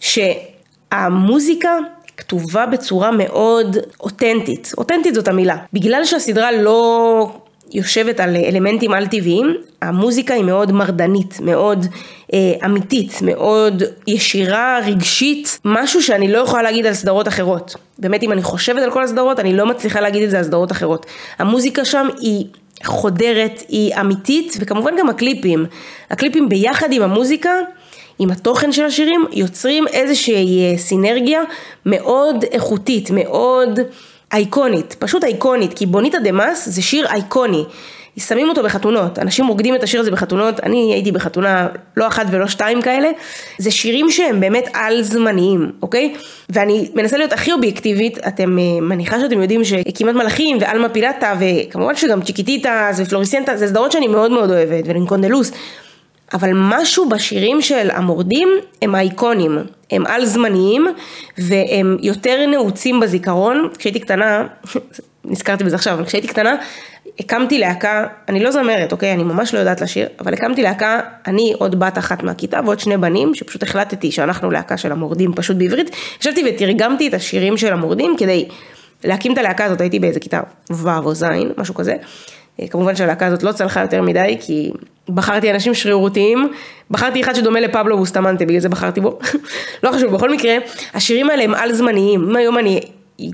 שהמוזיקה 0.00 1.70
כתובה 2.16 2.66
בצורה 2.66 3.10
מאוד 3.10 3.76
אותנטית, 4.00 4.72
אותנטית 4.78 5.14
זאת 5.14 5.28
המילה. 5.28 5.56
בגלל 5.72 6.04
שהסדרה 6.04 6.52
לא 6.52 7.30
יושבת 7.72 8.20
על 8.20 8.36
אלמנטים 8.36 8.92
על 8.92 9.06
טבעיים, 9.06 9.56
המוזיקה 9.82 10.34
היא 10.34 10.44
מאוד 10.44 10.72
מרדנית, 10.72 11.40
מאוד 11.40 11.86
אה, 12.32 12.54
אמיתית, 12.64 13.18
מאוד 13.22 13.82
ישירה, 14.06 14.80
רגשית, 14.86 15.58
משהו 15.64 16.02
שאני 16.02 16.32
לא 16.32 16.38
יכולה 16.38 16.62
להגיד 16.62 16.86
על 16.86 16.94
סדרות 16.94 17.28
אחרות. 17.28 17.74
באמת 17.98 18.22
אם 18.22 18.32
אני 18.32 18.42
חושבת 18.42 18.82
על 18.82 18.90
כל 18.90 19.04
הסדרות, 19.04 19.40
אני 19.40 19.56
לא 19.56 19.66
מצליחה 19.66 20.00
להגיד 20.00 20.22
את 20.22 20.30
זה 20.30 20.38
על 20.38 20.44
סדרות 20.44 20.72
אחרות. 20.72 21.06
המוזיקה 21.38 21.84
שם 21.84 22.08
היא 22.20 22.46
חודרת, 22.84 23.62
היא 23.68 23.94
אמיתית, 24.00 24.56
וכמובן 24.60 24.90
גם 24.98 25.08
הקליפים. 25.08 25.66
הקליפים 26.10 26.48
ביחד 26.48 26.92
עם 26.92 27.02
המוזיקה, 27.02 27.50
עם 28.18 28.30
התוכן 28.30 28.72
של 28.72 28.84
השירים, 28.84 29.24
יוצרים 29.32 29.88
איזושהי 29.88 30.72
אה, 30.72 30.78
סינרגיה 30.78 31.42
מאוד 31.86 32.44
איכותית, 32.52 33.10
מאוד... 33.10 33.80
אייקונית, 34.32 34.96
פשוט 34.98 35.24
אייקונית, 35.24 35.74
כי 35.74 35.86
בוניטה 35.86 36.18
דה 36.18 36.32
מאס 36.32 36.68
זה 36.68 36.82
שיר 36.82 37.06
אייקוני. 37.06 37.64
שמים 38.18 38.48
אותו 38.48 38.62
בחתונות, 38.62 39.18
אנשים 39.18 39.46
רוקדים 39.46 39.74
את 39.74 39.82
השיר 39.82 40.00
הזה 40.00 40.10
בחתונות, 40.10 40.60
אני 40.60 40.92
הייתי 40.94 41.12
בחתונה 41.12 41.68
לא 41.96 42.06
אחת 42.06 42.26
ולא 42.30 42.46
שתיים 42.46 42.82
כאלה, 42.82 43.08
זה 43.58 43.70
שירים 43.70 44.10
שהם 44.10 44.40
באמת 44.40 44.68
על 44.72 45.02
זמניים, 45.02 45.72
אוקיי? 45.82 46.14
ואני 46.48 46.90
מנסה 46.94 47.18
להיות 47.18 47.32
הכי 47.32 47.52
אובייקטיבית, 47.52 48.18
אתם 48.26 48.58
אה, 48.58 48.80
מניחה 48.80 49.20
שאתם 49.20 49.42
יודעים 49.42 49.64
שכמעט 49.64 50.14
מלאכים 50.14 50.56
ואלמה 50.60 50.88
פילטה 50.88 51.34
וכמובן 51.40 51.96
שגם 51.96 52.22
צ'יקיטיטה 52.22 52.90
ופלוריסנטה 52.96 53.56
זה 53.56 53.68
סדרות 53.68 53.92
שאני 53.92 54.08
מאוד 54.08 54.30
מאוד 54.30 54.50
אוהבת 54.50 54.84
ולינקונדלוס 54.86 55.52
אבל 56.32 56.50
משהו 56.54 57.08
בשירים 57.08 57.62
של 57.62 57.90
המורדים 57.90 58.48
הם 58.82 58.94
אייקונים, 58.94 59.58
הם 59.90 60.06
על 60.06 60.24
זמניים 60.24 60.86
והם 61.38 61.96
יותר 62.00 62.46
נעוצים 62.46 63.00
בזיכרון. 63.00 63.68
כשהייתי 63.78 64.00
קטנה, 64.00 64.46
נזכרתי 65.24 65.64
בזה 65.64 65.76
עכשיו, 65.76 65.94
אבל 65.94 66.04
כשהייתי 66.04 66.28
קטנה 66.28 66.54
הקמתי 67.18 67.58
להקה, 67.58 68.06
אני 68.28 68.40
לא 68.40 68.50
זמרת, 68.50 68.92
אוקיי? 68.92 69.12
אני 69.12 69.22
ממש 69.22 69.54
לא 69.54 69.58
יודעת 69.58 69.80
לשיר, 69.80 70.08
אבל 70.20 70.34
הקמתי 70.34 70.62
להקה, 70.62 71.00
אני 71.26 71.54
עוד 71.58 71.78
בת 71.80 71.98
אחת 71.98 72.22
מהכיתה 72.22 72.60
ועוד 72.64 72.80
שני 72.80 72.96
בנים, 72.96 73.34
שפשוט 73.34 73.62
החלטתי 73.62 74.12
שאנחנו 74.12 74.50
להקה 74.50 74.76
של 74.76 74.92
המורדים 74.92 75.32
פשוט 75.34 75.56
בעברית. 75.56 75.96
ישבתי 76.20 76.44
ותרגמתי 76.48 77.08
את 77.08 77.14
השירים 77.14 77.56
של 77.56 77.72
המורדים 77.72 78.14
כדי 78.18 78.48
להקים 79.04 79.32
את 79.32 79.38
הלהקה 79.38 79.64
הזאת, 79.64 79.80
הייתי 79.80 79.98
באיזה 79.98 80.20
כיתה 80.20 80.40
ו' 80.70 80.98
או 80.98 81.14
ז', 81.14 81.24
משהו 81.56 81.74
כזה. 81.74 81.94
כמובן 82.70 82.96
שהלהקה 82.96 83.26
הזאת 83.26 83.42
לא 83.42 83.52
צלחה 83.52 83.80
יותר 83.80 84.02
מדי, 84.02 84.36
כי 84.40 84.70
בחרתי 85.08 85.50
אנשים 85.50 85.74
שרירותיים, 85.74 86.48
בחרתי 86.90 87.20
אחד 87.20 87.34
שדומה 87.34 87.60
לפבלו 87.60 87.98
בוסטמנטה, 87.98 88.44
בגלל 88.44 88.60
זה 88.60 88.68
בחרתי 88.68 89.00
בו. 89.00 89.18
לא 89.82 89.92
חשוב, 89.92 90.14
בכל 90.14 90.30
מקרה, 90.30 90.56
השירים 90.94 91.30
האלה 91.30 91.44
הם 91.44 91.54
על 91.54 91.72
זמניים. 91.72 92.30
אם 92.30 92.36
היום 92.36 92.58
אני 92.58 92.80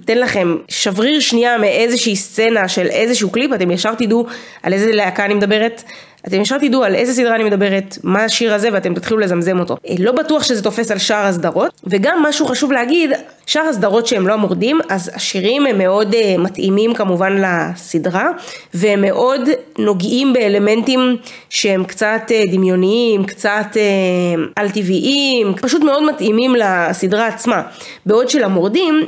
אתן 0.04 0.18
לכם 0.18 0.56
שבריר 0.68 1.20
שנייה 1.20 1.58
מאיזושהי 1.58 2.16
סצנה 2.16 2.68
של 2.68 2.86
איזשהו 2.86 3.30
קליפ, 3.30 3.52
אתם 3.52 3.70
ישר 3.70 3.94
תדעו 3.94 4.26
על 4.62 4.72
איזה 4.72 4.92
להקה 4.92 5.24
אני 5.24 5.34
מדברת, 5.34 5.82
אתם 6.26 6.40
ישר 6.40 6.58
תדעו 6.58 6.84
על 6.84 6.94
איזה 6.94 7.14
סדרה 7.14 7.34
אני 7.34 7.44
מדברת, 7.44 7.98
מה 8.02 8.24
השיר 8.24 8.54
הזה 8.54 8.68
ואתם 8.72 8.94
תתחילו 8.94 9.18
לזמזם 9.20 9.60
אותו. 9.60 9.76
אה, 9.88 9.94
לא 9.98 10.12
בטוח 10.12 10.42
שזה 10.42 10.62
תופס 10.62 10.90
על 10.90 10.98
שאר 10.98 11.26
הסדרות, 11.26 11.80
וגם 11.84 12.22
משהו 12.22 12.46
חשוב 12.46 12.72
להגיד, 12.72 13.10
שאר 13.46 13.62
הסדרות 13.62 14.06
שהם 14.06 14.26
לא 14.28 14.32
המורדים, 14.32 14.80
אז 14.88 15.10
השירים 15.14 15.66
הם 15.66 15.78
מאוד 15.78 16.14
uh, 16.14 16.40
מתאימים 16.40 16.94
כמובן 16.94 17.36
לסדרה, 17.42 18.28
והם 18.74 19.00
מאוד 19.00 19.40
נוגעים 19.78 20.32
באלמנטים 20.32 21.16
שהם 21.50 21.84
קצת 21.84 22.22
uh, 22.28 22.52
דמיוניים, 22.52 23.24
קצת 23.24 23.66
uh, 23.72 24.40
על 24.56 24.70
טבעיים, 24.70 25.54
פשוט 25.54 25.82
מאוד 25.82 26.02
מתאימים 26.02 26.54
לסדרה 26.58 27.26
עצמה. 27.26 27.62
בעוד 28.06 28.28
שלמורדים, 28.28 29.06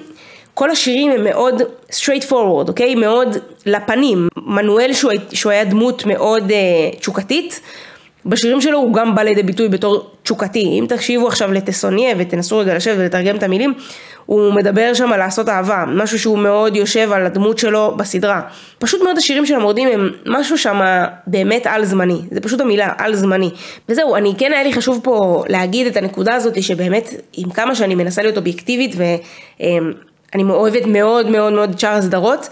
כל 0.58 0.70
השירים 0.70 1.10
הם 1.10 1.24
מאוד 1.24 1.62
straight 1.90 2.30
forward, 2.30 2.68
אוקיי? 2.68 2.94
מאוד 2.94 3.36
לפנים. 3.66 4.28
מנואל 4.36 4.92
שהוא, 4.92 5.12
שהוא 5.32 5.52
היה 5.52 5.64
דמות 5.64 6.06
מאוד 6.06 6.50
uh, 6.50 6.98
תשוקתית, 6.98 7.60
בשירים 8.26 8.60
שלו 8.60 8.78
הוא 8.78 8.94
גם 8.94 9.14
בא 9.14 9.22
לידי 9.22 9.42
ביטוי 9.42 9.68
בתור 9.68 10.10
תשוקתי. 10.22 10.78
אם 10.78 10.86
תקשיבו 10.88 11.28
עכשיו 11.28 11.52
לטסוניה 11.52 12.14
ותנסו 12.18 12.58
רגע 12.58 12.74
לשבת 12.74 12.96
ולתרגם 12.98 13.36
את 13.36 13.42
המילים, 13.42 13.74
הוא 14.26 14.54
מדבר 14.54 14.94
שם 14.94 15.12
על 15.12 15.18
לעשות 15.18 15.48
אהבה, 15.48 15.84
משהו 15.88 16.18
שהוא 16.18 16.38
מאוד 16.38 16.76
יושב 16.76 17.12
על 17.12 17.26
הדמות 17.26 17.58
שלו 17.58 17.94
בסדרה. 17.96 18.40
פשוט 18.78 19.02
מאוד 19.02 19.18
השירים 19.18 19.46
של 19.46 19.54
המורדים 19.54 19.88
הם 19.88 20.10
משהו 20.26 20.58
שם 20.58 20.80
באמת 21.26 21.66
על 21.66 21.84
זמני, 21.84 22.20
זה 22.30 22.40
פשוט 22.40 22.60
המילה 22.60 22.92
על 22.98 23.14
זמני. 23.14 23.50
וזהו, 23.88 24.16
אני 24.16 24.34
כן 24.38 24.52
היה 24.52 24.62
לי 24.62 24.72
חשוב 24.72 25.00
פה 25.02 25.44
להגיד 25.48 25.86
את 25.86 25.96
הנקודה 25.96 26.34
הזאת 26.34 26.62
שבאמת 26.62 27.08
עם 27.36 27.50
כמה 27.50 27.74
שאני 27.74 27.94
מנסה 27.94 28.22
להיות 28.22 28.36
אובייקטיבית 28.36 28.94
ואני 30.32 30.44
אוהבת 30.44 30.86
מאוד 30.86 31.30
מאוד 31.30 31.52
מאוד 31.52 31.70
את 31.70 31.78
שאר 31.78 31.92
הסדרות. 31.92 32.48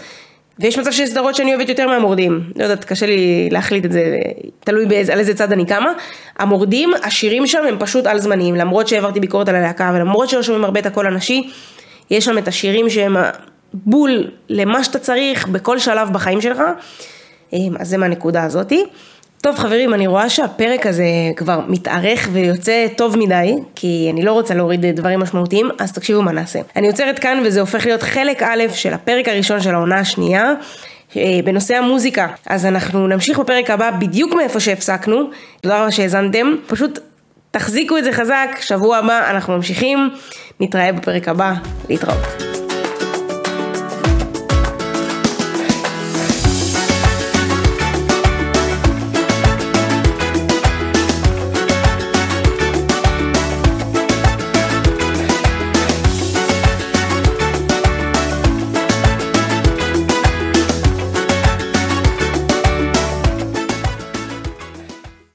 ויש 0.59 0.79
מצב 0.79 0.91
שיש 0.91 1.09
סדרות 1.09 1.35
שאני 1.35 1.55
אוהבת 1.55 1.69
יותר 1.69 1.87
מהמורדים, 1.87 2.43
לא 2.55 2.63
יודעת, 2.63 2.83
קשה 2.83 3.05
לי 3.05 3.49
להחליט 3.51 3.85
את 3.85 3.91
זה, 3.91 4.17
תלוי 4.59 4.85
באיזה, 4.85 5.13
על 5.13 5.19
איזה 5.19 5.33
צד 5.33 5.51
אני 5.51 5.65
קמה. 5.65 5.91
המורדים, 6.39 6.91
השירים 7.03 7.47
שם 7.47 7.63
הם 7.67 7.75
פשוט 7.79 8.05
על 8.07 8.19
זמניים, 8.19 8.55
למרות 8.55 8.87
שהעברתי 8.87 9.19
ביקורת 9.19 9.49
על 9.49 9.55
הלהקה, 9.55 9.91
ולמרות 9.95 10.29
שלא 10.29 10.43
שומעים 10.43 10.65
הרבה 10.65 10.79
את 10.79 10.85
הקול 10.85 11.07
הנשי, 11.07 11.49
יש 12.11 12.25
שם 12.25 12.37
את 12.37 12.47
השירים 12.47 12.89
שהם 12.89 13.15
בול 13.73 14.27
למה 14.49 14.83
שאתה 14.83 14.99
צריך 14.99 15.47
בכל 15.47 15.79
שלב 15.79 16.13
בחיים 16.13 16.41
שלך, 16.41 16.61
אמ, 17.53 17.73
אז 17.79 17.89
זה 17.89 17.97
מהנקודה 17.97 18.43
הזאתי. 18.43 18.83
טוב 19.45 19.57
חברים, 19.57 19.93
אני 19.93 20.07
רואה 20.07 20.29
שהפרק 20.29 20.87
הזה 20.87 21.05
כבר 21.35 21.59
מתארך 21.67 22.29
ויוצא 22.31 22.87
טוב 22.97 23.17
מדי, 23.17 23.55
כי 23.75 24.09
אני 24.13 24.23
לא 24.23 24.31
רוצה 24.31 24.53
להוריד 24.53 24.85
דברים 24.85 25.19
משמעותיים, 25.19 25.69
אז 25.79 25.91
תקשיבו 25.91 26.21
מה 26.21 26.31
נעשה. 26.31 26.59
אני 26.75 26.87
עוצרת 26.87 27.19
כאן 27.19 27.43
וזה 27.45 27.59
הופך 27.59 27.85
להיות 27.85 28.03
חלק 28.03 28.43
א' 28.43 28.63
של 28.73 28.93
הפרק 28.93 29.27
הראשון 29.27 29.61
של 29.61 29.75
העונה 29.75 29.99
השנייה. 29.99 30.53
אה, 31.17 31.39
בנושא 31.45 31.75
המוזיקה, 31.75 32.27
אז 32.45 32.65
אנחנו 32.65 33.07
נמשיך 33.07 33.39
בפרק 33.39 33.69
הבא 33.69 33.91
בדיוק 33.91 34.33
מאיפה 34.33 34.59
שהפסקנו, 34.59 35.29
תודה 35.61 35.81
רבה 35.81 35.91
שהאזנתם, 35.91 36.47
פשוט 36.67 36.99
תחזיקו 37.51 37.97
את 37.97 38.03
זה 38.03 38.11
חזק, 38.11 38.49
שבוע 38.61 38.97
הבא 38.97 39.29
אנחנו 39.29 39.55
ממשיכים, 39.55 40.09
נתראה 40.59 40.91
בפרק 40.91 41.27
הבא, 41.27 41.53
להתראות. 41.89 42.54